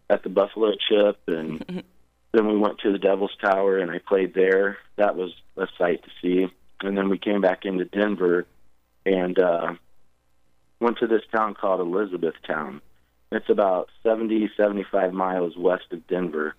[0.09, 1.83] at the Buffalo Chip, and
[2.33, 4.77] then we went to the Devil's Tower, and I played there.
[4.97, 6.53] That was a sight to see.
[6.81, 8.45] And then we came back into Denver,
[9.05, 9.73] and uh,
[10.79, 12.81] went to this town called Elizabethtown.
[13.31, 16.55] It's about 70, 75 miles west of Denver,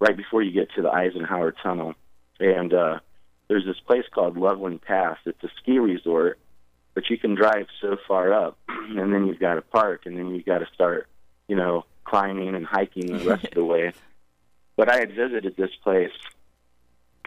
[0.00, 1.94] right before you get to the Eisenhower Tunnel.
[2.38, 2.98] And uh,
[3.48, 5.18] there's this place called Loveland Pass.
[5.24, 6.38] It's a ski resort,
[6.94, 10.34] but you can drive so far up, and then you've got to park, and then
[10.34, 11.06] you've got to start,
[11.48, 13.92] you know, climbing and hiking the rest of the way.
[14.76, 16.12] But I had visited this place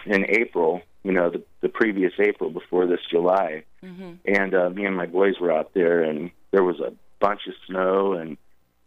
[0.07, 4.13] in April, you know, the, the previous April before this July, Mm-hmm.
[4.25, 7.53] and uh, me and my boys were out there, and there was a bunch of
[7.67, 8.37] snow, and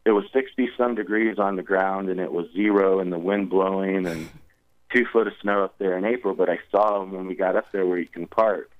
[0.06, 3.50] it was 60 some degrees on the ground, and it was zero, and the wind
[3.50, 4.28] blowing, and
[4.94, 6.34] two foot of snow up there in April.
[6.34, 8.70] But I saw when we got up there where you can park,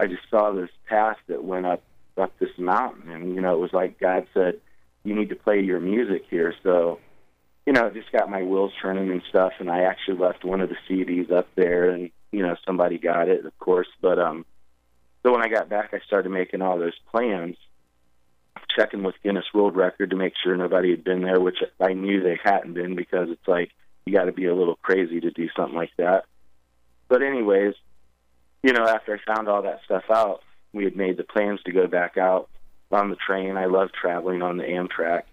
[0.00, 1.82] I just saw this path that went up
[2.16, 4.60] up this mountain, and you know, it was like God said,
[5.02, 7.00] "You need to play your music here." So,
[7.66, 10.60] you know, it just got my wheels turning and stuff, and I actually left one
[10.60, 14.44] of the CDs up there, and you know, somebody got it, of course, but um.
[15.22, 17.56] So when I got back, I started making all those plans,
[18.76, 22.22] checking with Guinness World Record to make sure nobody had been there, which I knew
[22.22, 23.70] they hadn't been because it's like
[24.04, 26.26] you got to be a little crazy to do something like that.
[27.08, 27.74] But anyways,
[28.64, 30.40] you know, after I found all that stuff out,
[30.72, 32.48] we had made the plans to go back out
[32.90, 33.58] on the train.
[33.58, 35.24] I love traveling on the Amtrak,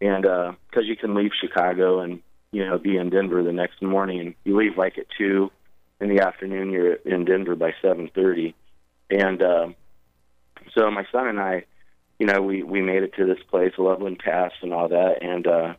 [0.00, 4.34] and because you can leave Chicago and you know be in Denver the next morning,
[4.42, 5.52] you leave like at two
[6.00, 6.70] in the afternoon.
[6.70, 8.56] You're in Denver by seven thirty,
[9.08, 9.68] and uh,
[10.76, 11.66] so my son and I,
[12.18, 15.46] you know, we we made it to this place, Loveland Pass, and all that, and
[15.46, 15.74] uh,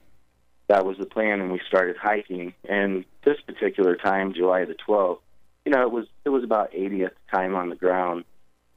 [0.69, 1.41] that was the plan.
[1.41, 2.53] And we started hiking.
[2.67, 5.21] And this particular time, July the twelfth,
[5.65, 8.23] you know, it was it was about 80th time on the ground.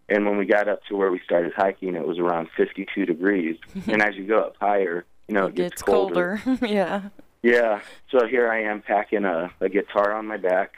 [0.09, 3.59] And when we got up to where we started hiking, it was around 52 degrees.
[3.87, 6.43] and as you go up higher, you know, it, It gets, gets colder.
[6.63, 7.03] yeah.
[7.43, 7.81] yeah.
[8.11, 10.73] So here I am packing a, a guitar on my back.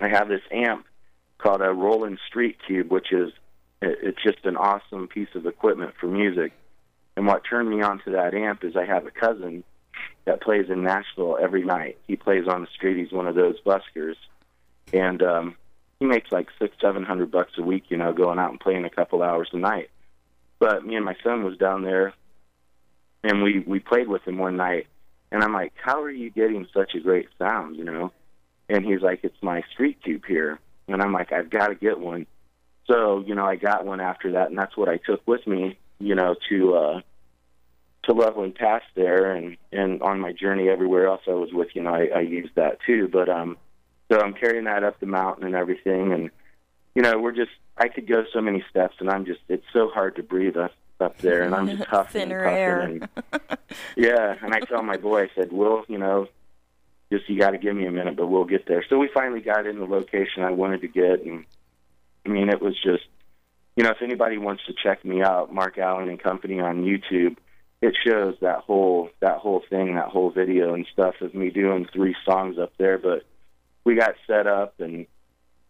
[0.00, 0.86] I have this amp
[1.36, 3.32] called a Roland Street Cube, which is
[3.82, 6.52] it, it's just an awesome piece of equipment for music.
[7.16, 9.64] And what turned me on to that amp is I have a cousin
[10.24, 11.98] that plays in Nashville every night.
[12.06, 12.96] He plays on the street.
[12.96, 14.16] He's one of those buskers,
[14.92, 15.56] and um,
[15.98, 17.84] he makes like six, seven hundred bucks a week.
[17.88, 19.90] You know, going out and playing a couple hours a night.
[20.58, 22.14] But me and my son was down there,
[23.22, 24.86] and we we played with him one night,
[25.30, 28.12] and I'm like, "How are you getting such a great sound?" You know,
[28.68, 31.98] and he's like, "It's my street cube here," and I'm like, "I've got to get
[31.98, 32.26] one."
[32.86, 35.78] So you know, I got one after that, and that's what I took with me.
[35.98, 37.00] You know, to uh,
[38.04, 41.82] to Loveland Pass there, and and on my journey everywhere else I was with, you
[41.82, 43.08] know, I, I used that too.
[43.08, 43.56] But um,
[44.10, 46.30] so I'm carrying that up the mountain and everything, and
[46.94, 49.88] you know, we're just I could go so many steps, and I'm just it's so
[49.88, 52.78] hard to breathe up up there, and I'm just huffing Thinner and air.
[52.78, 53.08] puffing,
[53.50, 53.58] and
[53.96, 54.36] yeah.
[54.42, 56.28] And I tell my boy, I said, "Will, you know,
[57.12, 59.40] just you got to give me a minute, but we'll get there." So we finally
[59.40, 61.44] got in the location I wanted to get, and
[62.26, 63.04] I mean, it was just,
[63.76, 67.36] you know, if anybody wants to check me out, Mark Allen and Company on YouTube,
[67.80, 71.86] it shows that whole that whole thing, that whole video and stuff of me doing
[71.92, 72.98] three songs up there.
[72.98, 73.24] But
[73.84, 75.06] we got set up and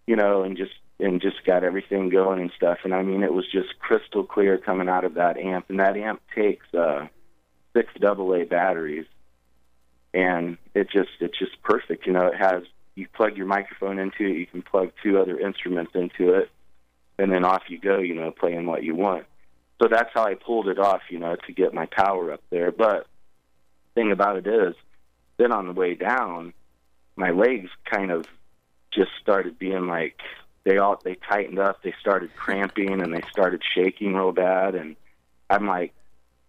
[0.07, 2.79] you know, and just and just got everything going and stuff.
[2.85, 5.66] And I mean, it was just crystal clear coming out of that amp.
[5.68, 7.07] And that amp takes uh,
[7.73, 9.07] six AA batteries,
[10.12, 12.07] and it just it's just perfect.
[12.07, 12.64] You know, it has
[12.96, 16.51] you plug your microphone into it, you can plug two other instruments into it,
[17.18, 17.99] and then off you go.
[17.99, 19.27] You know, playing what you want.
[19.81, 21.03] So that's how I pulled it off.
[21.09, 22.72] You know, to get my power up there.
[22.72, 23.07] But
[23.95, 24.74] thing about it is,
[25.37, 26.53] then on the way down,
[27.21, 28.27] my legs kind of
[28.91, 30.18] just started being like
[30.64, 34.75] they all they tightened up they started cramping and they started shaking real bad.
[34.75, 34.97] And
[35.49, 35.93] i'm like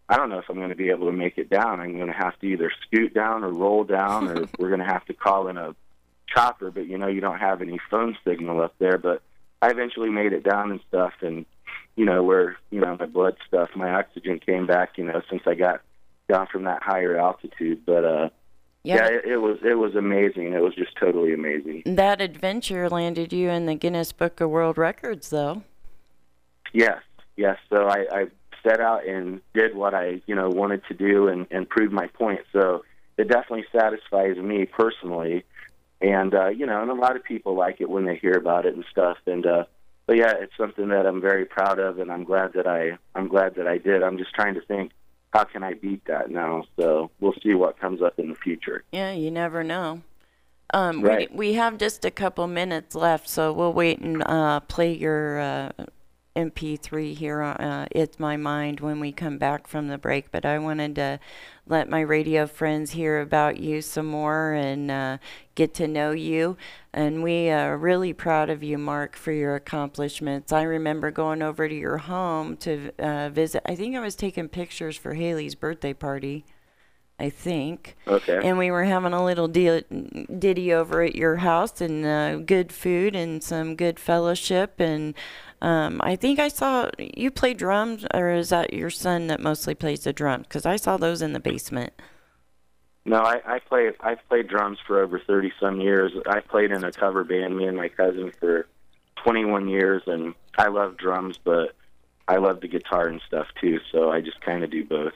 [0.10, 1.80] i don't know if i'm going to be able to make it down.
[1.80, 4.86] I'm going to have to either scoot down or roll down or we're going to
[4.86, 5.76] have to call in a
[6.28, 6.72] chopper.
[6.72, 8.98] But you know you don't have any phone signal up there.
[8.98, 9.22] But
[9.62, 11.14] i eventually made it down and stuff.
[11.22, 11.46] And
[11.96, 15.44] you know where you know my blood stuff my oxygen came back you know since
[15.46, 15.82] i got
[16.30, 17.86] down from that higher altitude.
[17.86, 18.30] But uh
[18.84, 18.96] Yeah.
[18.96, 20.54] yeah, it, it was it was amazing.
[20.54, 21.84] It was just totally amazing.
[21.86, 25.64] That adventure landed you in the Guinness Book of World Records, though.
[26.74, 27.02] Yes,
[27.36, 27.58] yes.
[27.70, 28.26] So I, I
[28.64, 32.08] set out and did what I you know wanted to do and and prove my
[32.08, 32.42] point.
[32.52, 32.84] So
[33.18, 35.46] it definitely satisfies me personally
[36.02, 38.66] and uh, you know, and a lot of people like it when they hear about
[38.66, 39.18] it and stuff.
[39.28, 39.66] And uh,
[40.08, 43.28] but yeah, it's something that I'm very proud of, and I'm glad that I I'm
[43.28, 44.04] glad that I did.
[44.04, 44.92] I'm just trying to think
[45.32, 46.64] how can I beat that now.
[46.78, 48.84] So we'll see what comes up in the future.
[48.92, 50.02] Yeah, you never know.
[50.74, 51.30] Um, Right.
[51.32, 55.40] we, we have just a couple minutes left, so we'll wait and uh, play your
[55.40, 55.72] uh,
[56.36, 57.42] MP3 here.
[57.42, 60.32] Uh, it's my mind when we come back from the break.
[60.32, 61.20] But I wanted to
[61.68, 65.18] let my radio friends hear about you some more and uh,
[65.56, 66.58] get to know you.
[66.94, 70.52] And we are really proud of you, Mark, for your accomplishments.
[70.52, 73.64] I remember going over to your home to uh, visit.
[73.66, 76.46] I think I was taking pictures for Haley's birthday party.
[77.20, 77.98] I think.
[78.08, 78.40] Okay.
[78.44, 79.82] And we were having a little deal,
[80.40, 84.80] ditty over at your house and uh, good food and some good fellowship.
[84.80, 85.14] And
[85.62, 89.76] um, I think I saw you play drums, or is that your son that mostly
[89.76, 90.48] plays the drums?
[90.48, 91.94] Because I saw those in the basement.
[93.06, 93.92] No, I, I play.
[94.00, 96.12] I've played drums for over thirty some years.
[96.28, 98.68] I played in a cover band, me and my cousin, for
[99.24, 101.76] twenty one years, and I love drums, but
[102.28, 103.80] I love the guitar and stuff too.
[103.92, 105.14] So I just kind of do both.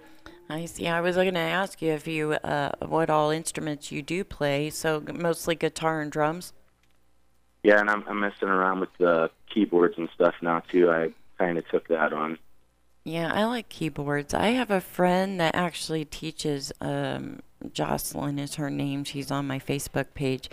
[0.50, 0.88] I see.
[0.88, 4.70] I was going to ask you if you uh, what all instruments you do play.
[4.70, 6.54] So mostly guitar and drums.
[7.66, 10.92] Yeah, and I'm, I'm messing around with the keyboards and stuff now too.
[10.92, 11.10] I
[11.40, 12.38] kind of took that on.
[13.04, 14.36] Yeah, I like keyboards.
[14.36, 16.72] I have a friend that actually teaches.
[16.80, 17.40] Um,
[17.74, 19.04] Jocelyn is her name.
[19.04, 20.48] She's on my Facebook page,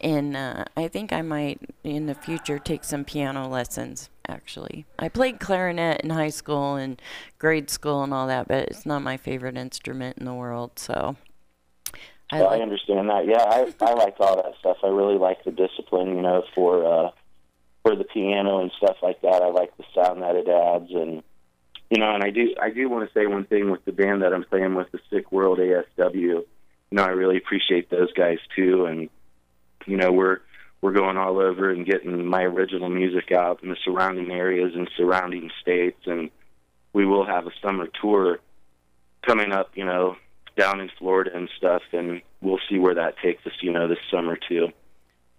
[0.00, 4.10] and uh, I think I might in the future take some piano lessons.
[4.26, 7.00] Actually, I played clarinet in high school and
[7.38, 10.72] grade school and all that, but it's not my favorite instrument in the world.
[10.76, 11.14] So,
[12.30, 12.60] I like.
[12.60, 13.26] I understand that.
[13.26, 14.78] Yeah, I I like all that stuff.
[14.82, 17.10] I really like the discipline, you know, for uh
[17.82, 19.42] for the piano and stuff like that.
[19.42, 21.22] I like the sound that it adds and
[21.90, 24.22] you know, and I do I do want to say one thing with the band
[24.22, 26.12] that I'm playing with the Sick World ASW.
[26.14, 26.46] You
[26.90, 29.08] know, I really appreciate those guys too and
[29.86, 30.40] you know, we're
[30.80, 34.88] we're going all over and getting my original music out in the surrounding areas and
[34.96, 36.30] surrounding states and
[36.92, 38.38] we will have a summer tour
[39.26, 40.16] coming up, you know,
[40.58, 43.98] down in Florida and stuff, and we'll see where that takes us, you know, this
[44.10, 44.68] summer too.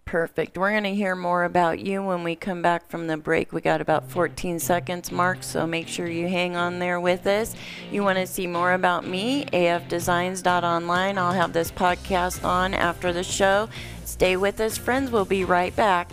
[0.05, 0.57] Perfect.
[0.57, 3.53] We're going to hear more about you when we come back from the break.
[3.53, 7.55] We got about 14 seconds, Mark, so make sure you hang on there with us.
[7.91, 9.45] You want to see more about me?
[9.53, 11.17] afdesigns.online.
[11.20, 13.70] I'll have this podcast on after the show.
[14.03, 15.11] Stay with us, friends.
[15.11, 16.09] We'll be right back.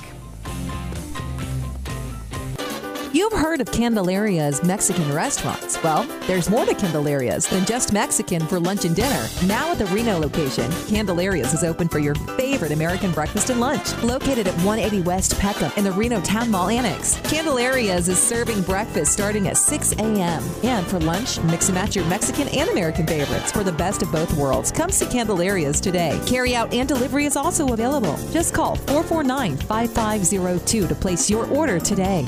[3.17, 5.83] You've heard of Candelaria's Mexican restaurants.
[5.83, 9.27] Well, there's more to Candelaria's than just Mexican for lunch and dinner.
[9.47, 13.97] Now at the Reno location, Candelaria's is open for your favorite American breakfast and lunch.
[14.03, 19.15] Located at 180 West Peckham in the Reno Town Mall Annex, Candelaria's is serving breakfast
[19.15, 20.43] starting at 6 a.m.
[20.63, 24.13] And for lunch, mix and match your Mexican and American favorites for the best of
[24.13, 24.71] both worlds.
[24.71, 26.21] Come see Candelaria's today.
[26.27, 28.19] Carry out and delivery is also available.
[28.31, 32.27] Just call 449 5502 to place your order today.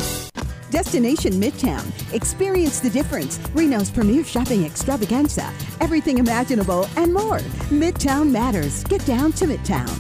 [0.71, 1.85] Destination Midtown.
[2.13, 3.39] Experience the difference.
[3.55, 5.51] Reno's premier shopping extravaganza.
[5.81, 7.39] Everything imaginable and more.
[7.71, 8.85] Midtown matters.
[8.85, 9.91] Get down to Midtown.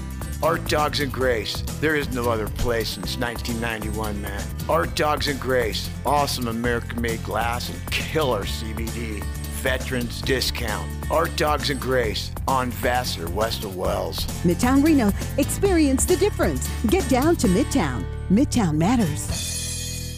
[0.43, 1.62] Art Dogs and Grace.
[1.81, 4.43] There is no other place since 1991, man.
[4.69, 5.91] Art Dogs and Grace.
[6.07, 9.23] Awesome American made glass and killer CBD.
[9.62, 10.89] Veterans discount.
[11.11, 14.19] Art Dogs and Grace on Vassar, west of Wells.
[14.45, 15.11] Midtown Reno.
[15.39, 16.71] Experience the difference.
[16.87, 18.05] Get down to Midtown.
[18.31, 19.58] Midtown matters.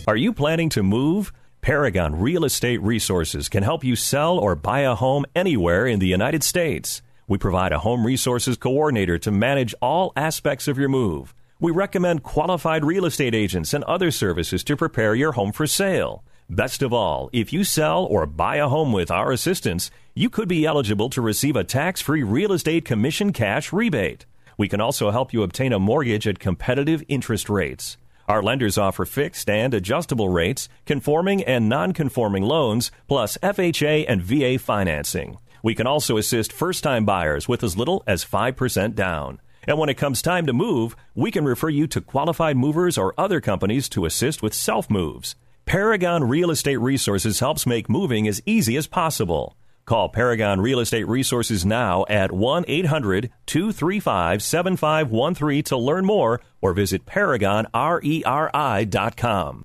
[0.09, 1.31] Are you planning to move?
[1.61, 6.07] Paragon Real Estate Resources can help you sell or buy a home anywhere in the
[6.07, 7.03] United States.
[7.29, 11.35] We provide a home resources coordinator to manage all aspects of your move.
[11.61, 16.25] We recommend qualified real estate agents and other services to prepare your home for sale.
[16.49, 20.49] Best of all, if you sell or buy a home with our assistance, you could
[20.49, 24.25] be eligible to receive a tax free real estate commission cash rebate.
[24.57, 27.99] We can also help you obtain a mortgage at competitive interest rates.
[28.31, 34.23] Our lenders offer fixed and adjustable rates, conforming and non conforming loans, plus FHA and
[34.23, 35.39] VA financing.
[35.65, 39.41] We can also assist first time buyers with as little as 5% down.
[39.65, 43.15] And when it comes time to move, we can refer you to qualified movers or
[43.19, 45.35] other companies to assist with self moves.
[45.67, 49.57] Paragon Real Estate Resources helps make moving as easy as possible.
[49.91, 56.73] Call Paragon Real Estate Resources now at 1 800 235 7513 to learn more or
[56.73, 59.65] visit ParagonRERI.com.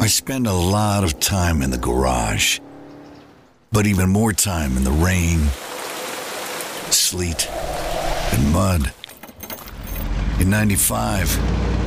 [0.00, 2.60] I spend a lot of time in the garage,
[3.72, 5.40] but even more time in the rain,
[6.92, 8.92] sleet, and mud.
[10.38, 11.63] In 95,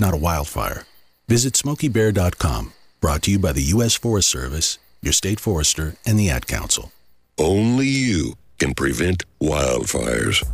[0.00, 0.84] not a wildfire.
[1.28, 2.72] Visit SmokeyBear.com.
[3.00, 3.94] Brought to you by the U.S.
[3.94, 6.92] Forest Service, your state forester, and the Ad Council.
[7.38, 10.46] Only you can prevent wildfires.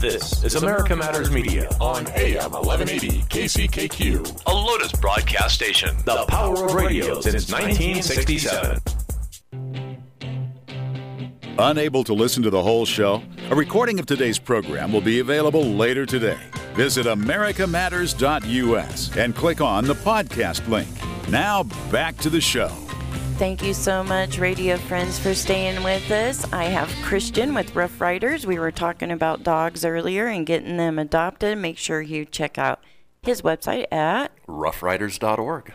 [0.00, 5.96] This is America Matters Media on AM 1180 KCKQ, a Lotus broadcast station.
[6.04, 9.07] The power of radio since 1967.
[11.60, 13.20] Unable to listen to the whole show?
[13.50, 16.38] A recording of today's program will be available later today.
[16.74, 20.88] Visit americamatters.us and click on the podcast link.
[21.28, 22.68] Now back to the show.
[23.38, 26.46] Thank you so much, radio friends, for staying with us.
[26.52, 28.46] I have Christian with Rough Riders.
[28.46, 31.58] We were talking about dogs earlier and getting them adopted.
[31.58, 32.78] Make sure you check out
[33.22, 35.72] his website at roughriders.org.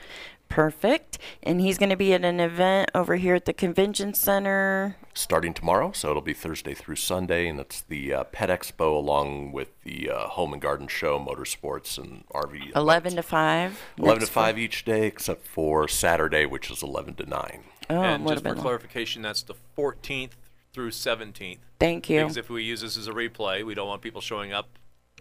[0.54, 1.18] Perfect.
[1.42, 4.98] And he's going to be at an event over here at the convention center.
[5.16, 9.52] Starting tomorrow, so it'll be Thursday through Sunday, and it's the uh, Pet Expo along
[9.52, 12.76] with the uh, Home and Garden Show, Motorsports, and RV.
[12.76, 13.82] 11 to 5.
[13.98, 17.64] 11 to next 5 each day, except for Saturday, which is 11 to 9.
[17.90, 18.62] Oh, and just for been.
[18.62, 20.34] clarification, that's the 14th
[20.72, 21.58] through 17th.
[21.80, 22.20] Thank you.
[22.20, 24.78] Because if we use this as a replay, we don't want people showing up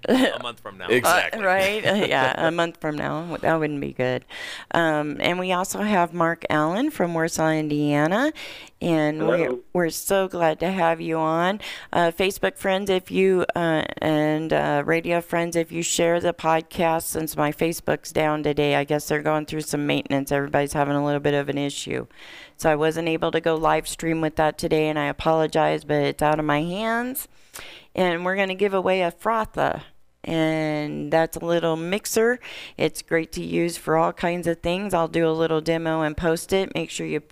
[0.09, 0.88] a month from now.
[1.03, 1.84] Uh, right?
[1.84, 3.36] Uh, yeah, a month from now.
[3.40, 4.24] That wouldn't be good.
[4.72, 8.32] Um, and we also have Mark Allen from Warsaw, Indiana.
[8.80, 11.61] And we're, we're so glad to have you on.
[11.92, 17.05] Uh, Facebook friends, if you, uh, and uh, radio friends, if you share the podcast,
[17.05, 20.32] since my Facebook's down today, I guess they're going through some maintenance.
[20.32, 22.07] Everybody's having a little bit of an issue.
[22.57, 26.03] So I wasn't able to go live stream with that today, and I apologize, but
[26.03, 27.28] it's out of my hands.
[27.94, 29.82] And we're going to give away a frother
[30.25, 32.39] and that's a little mixer.
[32.77, 34.95] It's great to use for all kinds of things.
[34.95, 36.75] I'll do a little demo and post it.
[36.75, 37.23] Make sure you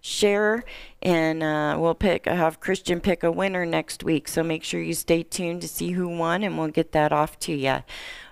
[0.00, 0.64] share,
[1.02, 2.26] and uh, we'll pick.
[2.26, 5.68] I have Christian pick a winner next week, so make sure you stay tuned to
[5.68, 7.78] see who won, and we'll get that off to you.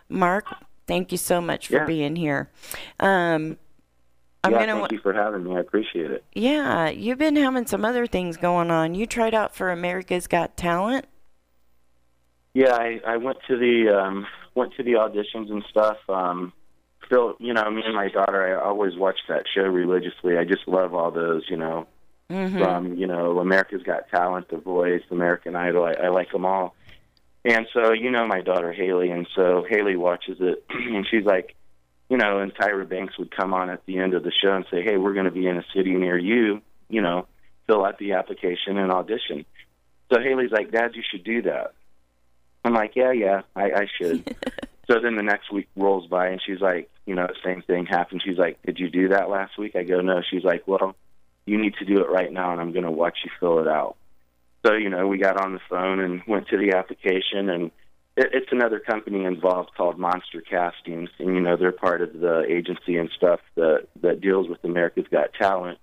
[0.08, 0.46] Mark,
[0.86, 1.84] thank you so much for Yeah.
[1.86, 2.50] being here.
[3.00, 3.58] Um,
[4.44, 4.78] I'm yeah, gonna.
[4.80, 5.56] thank you for having me.
[5.56, 6.24] I appreciate it.
[6.32, 8.94] Yeah, you've been having some other things going on.
[8.94, 11.06] You tried out for America's Got Talent.
[12.56, 15.98] Yeah, I, I went to the um, went to the auditions and stuff.
[16.08, 16.54] Um,
[17.06, 20.38] Phil, you know, me and my daughter, I always watch that show religiously.
[20.38, 21.86] I just love all those, you know,
[22.30, 22.58] Mhm.
[22.58, 25.84] from you know America's Got Talent, The Voice, American Idol.
[25.84, 26.74] I, I like them all.
[27.44, 31.54] And so, you know, my daughter Haley, and so Haley watches it, and she's like,
[32.08, 34.64] you know, and Tyra Banks would come on at the end of the show and
[34.70, 36.62] say, "Hey, we're going to be in a city near you.
[36.88, 37.26] You know,
[37.66, 39.44] fill out the application and audition."
[40.10, 41.74] So Haley's like, "Dad, you should do that."
[42.66, 44.36] I'm like, "Yeah, yeah, I, I should."
[44.86, 47.86] so then the next week rolls by, and she's like, "You know, the same thing
[47.86, 50.96] happened." She's like, "Did you do that last week?" I go, "No." She's like, "Well,
[51.44, 53.68] you need to do it right now, and I'm going to watch you fill it
[53.68, 53.96] out."
[54.66, 57.70] So you know, we got on the phone and went to the application, and
[58.16, 62.44] it, it's another company involved called Monster Castings, and you know, they're part of the
[62.48, 65.78] agency and stuff that that deals with America's Got Talent.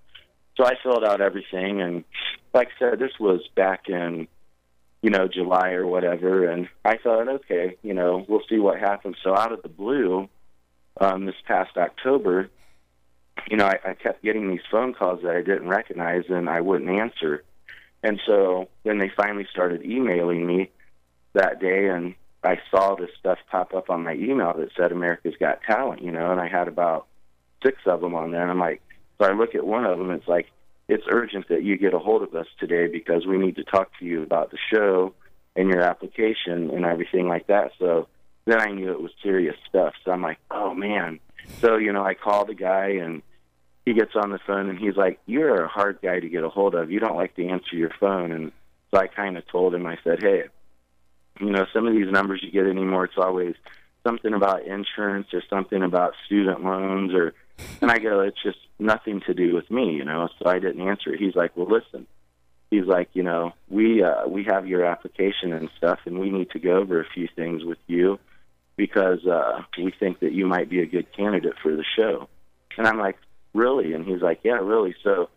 [0.57, 2.03] So I filled out everything, and
[2.53, 4.27] like I said, this was back in
[5.03, 9.17] you know July or whatever, and I thought, okay, you know, we'll see what happens.
[9.21, 10.29] So out of the blue,
[10.99, 12.49] um, this past October,
[13.49, 16.61] you know, I, I kept getting these phone calls that I didn't recognize, and I
[16.61, 17.43] wouldn't answer.
[18.01, 20.71] And so then they finally started emailing me
[21.33, 25.35] that day, and I saw this stuff pop up on my email that said America's
[25.37, 27.07] Got Talent, you know, and I had about
[27.61, 28.41] six of them on there.
[28.41, 28.81] And I'm like,
[29.19, 30.47] so I look at one of them, it's like,
[30.87, 33.89] it's urgent that you get a hold of us today because we need to talk
[33.99, 35.13] to you about the show
[35.55, 37.71] and your application and everything like that.
[37.79, 38.07] So
[38.45, 39.93] then I knew it was serious stuff.
[40.03, 41.19] So I'm like, oh man.
[41.59, 43.21] So, you know, I call the guy and
[43.85, 46.49] he gets on the phone and he's like, You're a hard guy to get a
[46.49, 46.91] hold of.
[46.91, 48.31] You don't like to answer your phone.
[48.31, 48.51] And
[48.91, 50.43] so I kind of told him, I said, Hey,
[51.39, 53.55] you know, some of these numbers you get anymore, it's always
[54.05, 57.33] something about insurance or something about student loans or,
[57.81, 60.29] and I go, It's just nothing to do with me, you know.
[60.39, 61.19] So I didn't answer it.
[61.19, 62.07] He's like, Well, listen.
[62.69, 66.49] He's like, you know, we uh, we have your application and stuff, and we need
[66.51, 68.17] to go over a few things with you
[68.75, 72.27] because uh, we think that you might be a good candidate for the show.
[72.75, 73.17] And I'm like,
[73.53, 73.93] really?
[73.93, 74.95] And he's like, yeah, really.
[75.03, 75.29] So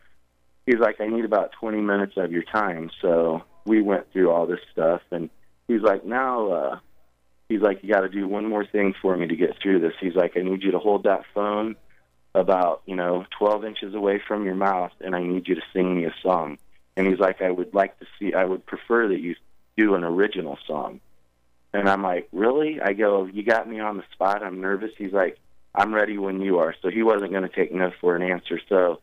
[0.64, 2.90] he's like, I need about 20 minutes of your time.
[3.02, 5.28] So we went through all this stuff, and
[5.68, 6.78] he's like, now, uh,
[7.50, 9.92] he's like, you got to do one more thing for me to get through this.
[10.00, 11.76] He's like, I need you to hold that phone
[12.36, 15.96] about, you know, 12 inches away from your mouth, and I need you to sing
[15.96, 16.58] me a song.
[16.96, 19.34] And he's like, I would like to see, I would prefer that you
[19.76, 21.00] do an original song.
[21.72, 22.80] And I'm like, really?
[22.80, 24.42] I go, you got me on the spot.
[24.42, 24.92] I'm nervous.
[24.96, 25.38] He's like,
[25.74, 26.74] I'm ready when you are.
[26.82, 28.60] So he wasn't going to take no for an answer.
[28.68, 29.00] So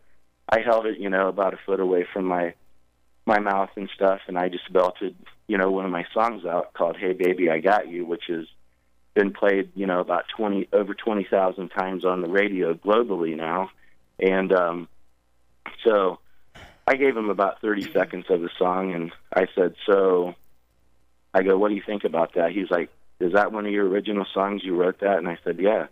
[0.49, 2.53] I held it, you know, about a foot away from my
[3.25, 5.15] my mouth and stuff, and I just belted,
[5.47, 8.45] you know, one of my songs out called "Hey Baby, I Got You," which has
[9.13, 13.69] been played, you know, about twenty over twenty thousand times on the radio globally now,
[14.19, 14.87] and um,
[15.83, 16.19] so
[16.87, 20.35] I gave him about thirty seconds of the song, and I said, "So,"
[21.33, 22.89] I go, "What do you think about that?" He's like,
[23.19, 24.63] "Is that one of your original songs?
[24.63, 25.87] You wrote that?" And I said, "Yeah."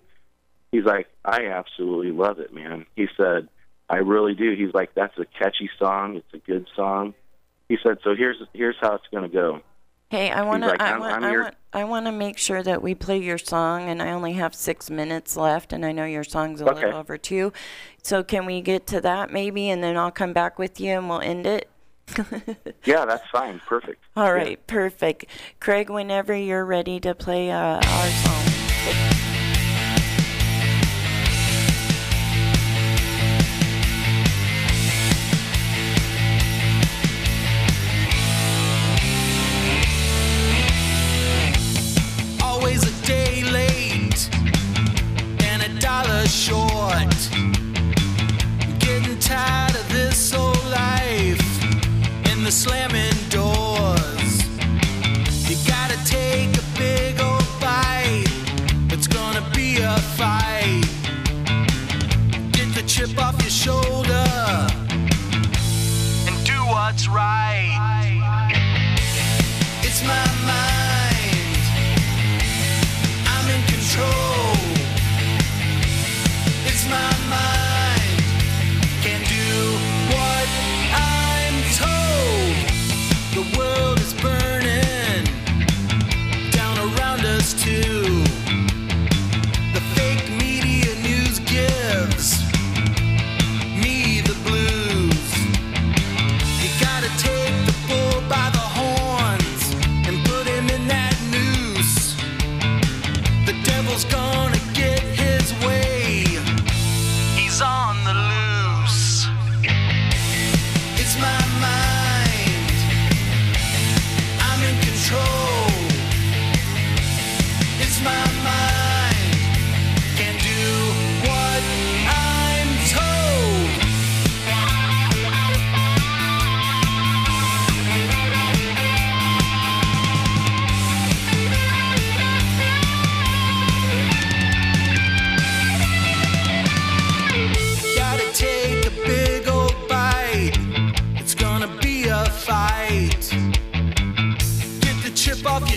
[0.72, 3.50] He's like, "I absolutely love it, man." He said.
[3.90, 4.56] I really do.
[4.56, 6.16] He's like, that's a catchy song.
[6.16, 7.14] It's a good song.
[7.68, 9.60] He said, so here's here's how it's going to go.
[10.12, 10.78] Hey, I want He's to.
[10.78, 10.92] like, I.
[11.10, 11.52] I'm I.
[11.72, 14.90] I want to make sure that we play your song, and I only have six
[14.90, 16.82] minutes left, and I know your song's a Okay.
[16.82, 17.54] little over two.
[18.04, 21.08] So can we get to that maybe, and then I'll come back with you, and
[21.08, 21.70] we'll end it.
[22.84, 23.62] Yeah, that's fine.
[23.66, 24.04] Perfect.
[24.18, 25.28] All right, perfect.
[25.62, 29.11] Craig, whenever you're ready to play uh, our song.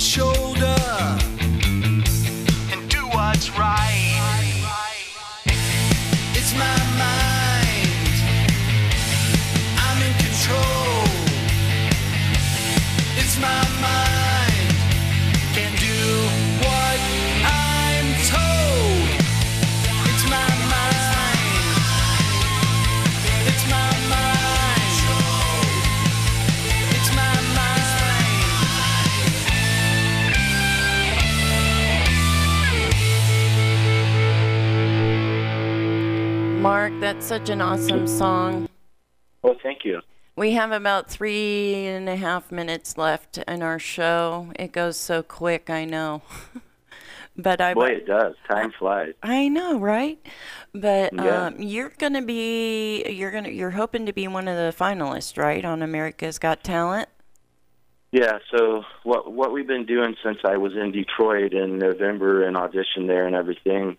[0.04, 0.63] Shoulder
[37.24, 38.68] that's such an awesome song.
[39.42, 40.00] Well, thank you.
[40.36, 44.52] We have about three and a half minutes left in our show.
[44.58, 46.20] It goes so quick, I know.
[47.36, 48.34] but I Boy, it does.
[48.50, 49.14] Time flies.
[49.22, 50.18] I know, right?
[50.74, 51.46] But Yeah.
[51.46, 55.64] um, you're gonna be you're gonna you're hoping to be one of the finalists, right,
[55.64, 57.08] on America's Got Talent?
[58.12, 62.56] Yeah, so what what we've been doing since I was in Detroit in November and
[62.56, 63.96] auditioned there and everything,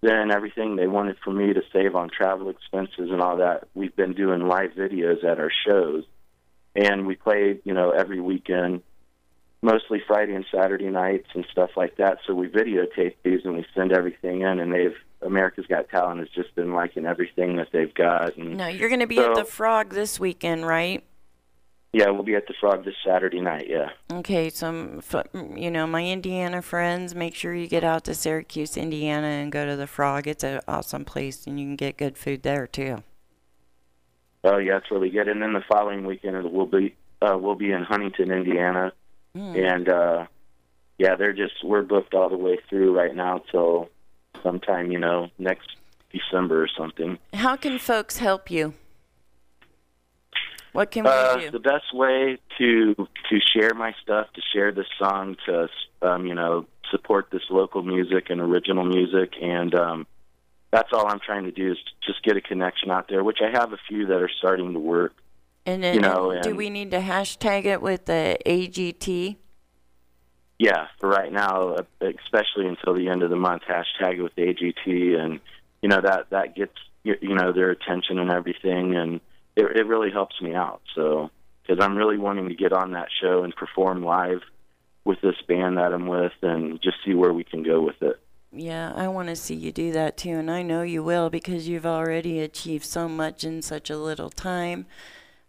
[0.00, 3.94] then everything they wanted for me to save on travel expenses and all that, we've
[3.96, 6.04] been doing live videos at our shows.
[6.76, 8.82] And we played, you know, every weekend,
[9.62, 12.18] mostly Friday and Saturday nights and stuff like that.
[12.26, 16.28] So we videotape these and we send everything in and they've America's Got Talent has
[16.28, 18.36] just been liking everything that they've got.
[18.36, 21.04] And No, you're gonna be so, at the Frog this weekend, right?
[21.92, 23.88] Yeah, we'll be at the Frog this Saturday night, yeah.
[24.12, 25.14] Okay, f-
[25.56, 29.64] you know my Indiana friends, make sure you get out to Syracuse, Indiana, and go
[29.64, 30.26] to the Frog.
[30.26, 33.02] It's an awesome place, and you can get good food there too.
[34.44, 35.28] Oh yeah, it's really good.
[35.28, 38.92] And then the following weekend it will be uh, we'll be in Huntington, Indiana,
[39.36, 39.72] Mm.
[39.74, 40.26] and uh,
[40.98, 43.88] yeah, they're just we're booked all the way through right now till
[44.42, 45.68] sometime you know next
[46.12, 47.18] December or something.
[47.34, 48.72] How can folks help you?
[50.72, 51.50] What can we Uh, do?
[51.50, 55.68] the best way to to share my stuff, to share this song, to
[56.02, 60.06] um, you know support this local music and original music, and um,
[60.70, 63.24] that's all I'm trying to do is just get a connection out there.
[63.24, 65.14] Which I have a few that are starting to work.
[65.66, 69.36] And then, you know, do we need to hashtag it with the AGT?
[70.58, 74.34] Yeah, for right now, uh, especially until the end of the month, hashtag it with
[74.36, 75.40] AGT, and
[75.82, 76.72] you know that that gets
[77.04, 79.20] you know their attention and everything, and
[79.58, 80.80] it, it really helps me out.
[80.94, 81.30] So
[81.62, 84.40] because I'm really wanting to get on that show and perform live
[85.04, 88.20] with this band that I'm with, and just see where we can go with it.
[88.52, 91.68] Yeah, I want to see you do that too, and I know you will because
[91.68, 94.86] you've already achieved so much in such a little time.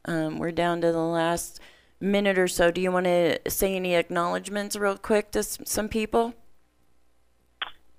[0.06, 1.60] Um, we're down to the last
[2.00, 2.72] minute or so.
[2.72, 6.34] Do you want to say any acknowledgments real quick to s- some people?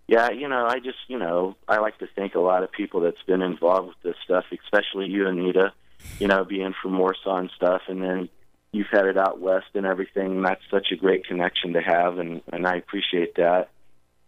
[0.08, 3.00] Yeah, you know, I just, you know, I like to thank a lot of people
[3.00, 5.72] that's been involved with this stuff, especially you, Anita,
[6.18, 8.28] you know, being from Warsaw and stuff, and then
[8.72, 10.36] you've headed out west and everything.
[10.36, 13.70] And that's such a great connection to have, and and I appreciate that.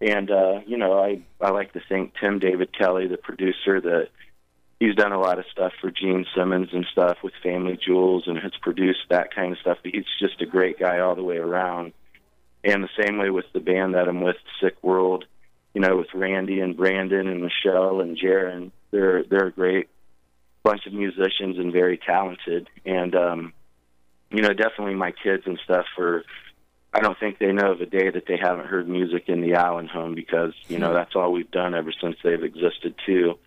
[0.00, 4.08] And uh, you know, I I like to thank Tim David Kelly, the producer, that
[4.80, 8.38] he's done a lot of stuff for Gene Simmons and stuff with Family Jewels, and
[8.38, 9.78] has produced that kind of stuff.
[9.84, 11.92] He's just a great guy all the way around.
[12.64, 15.24] And the same way with the band that I'm with, Sick World
[15.74, 18.70] you know, with Randy and Brandon and Michelle and Jaron.
[18.90, 19.88] They're they're great
[20.62, 22.68] bunch of musicians and very talented.
[22.84, 23.52] And um,
[24.30, 26.24] you know, definitely my kids and stuff for
[26.94, 29.54] I don't think they know of a day that they haven't heard music in the
[29.54, 33.38] Allen home because, you know, that's all we've done ever since they've existed too.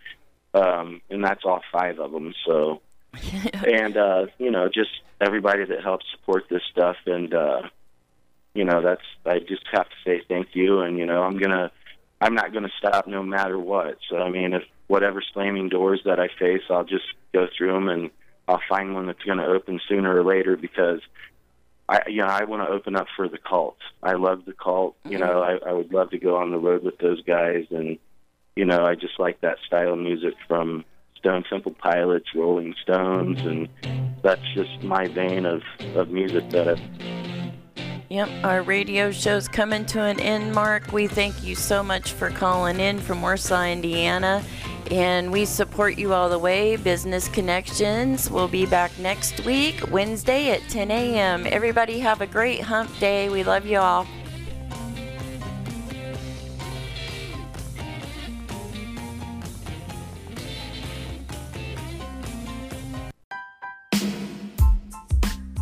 [0.56, 2.34] Um, and that's all five of them.
[2.46, 2.82] So
[3.68, 4.90] and uh, you know, just
[5.22, 7.62] everybody that helps support this stuff and uh
[8.54, 11.72] you know, that's I just have to say thank you and you know, I'm to
[12.26, 14.00] I'm not going to stop no matter what.
[14.10, 17.88] So I mean, if whatever slamming doors that I face, I'll just go through them
[17.88, 18.10] and
[18.48, 21.02] I'll find one that's going to open sooner or later because
[21.88, 23.78] I, you know, I want to open up for the cult.
[24.02, 24.96] I love the cult.
[25.08, 25.68] You know, mm-hmm.
[25.68, 28.00] I, I would love to go on the road with those guys, and
[28.56, 30.84] you know, I just like that style of music from
[31.20, 33.50] Stone Temple Pilots, Rolling Stones, mm-hmm.
[33.86, 35.62] and that's just my vein of
[35.96, 37.35] of music that I
[38.10, 40.92] Yep, our radio show's coming to an end, Mark.
[40.92, 44.44] We thank you so much for calling in from Warsaw, Indiana.
[44.92, 46.76] And we support you all the way.
[46.76, 51.48] Business Connections will be back next week, Wednesday at 10 a.m.
[51.50, 53.30] Everybody have a great hump day.
[53.30, 54.06] We love you all.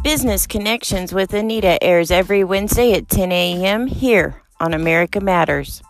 [0.03, 3.87] Business Connections with Anita airs every Wednesday at 10 a.m.
[3.87, 5.81] here on America Matters.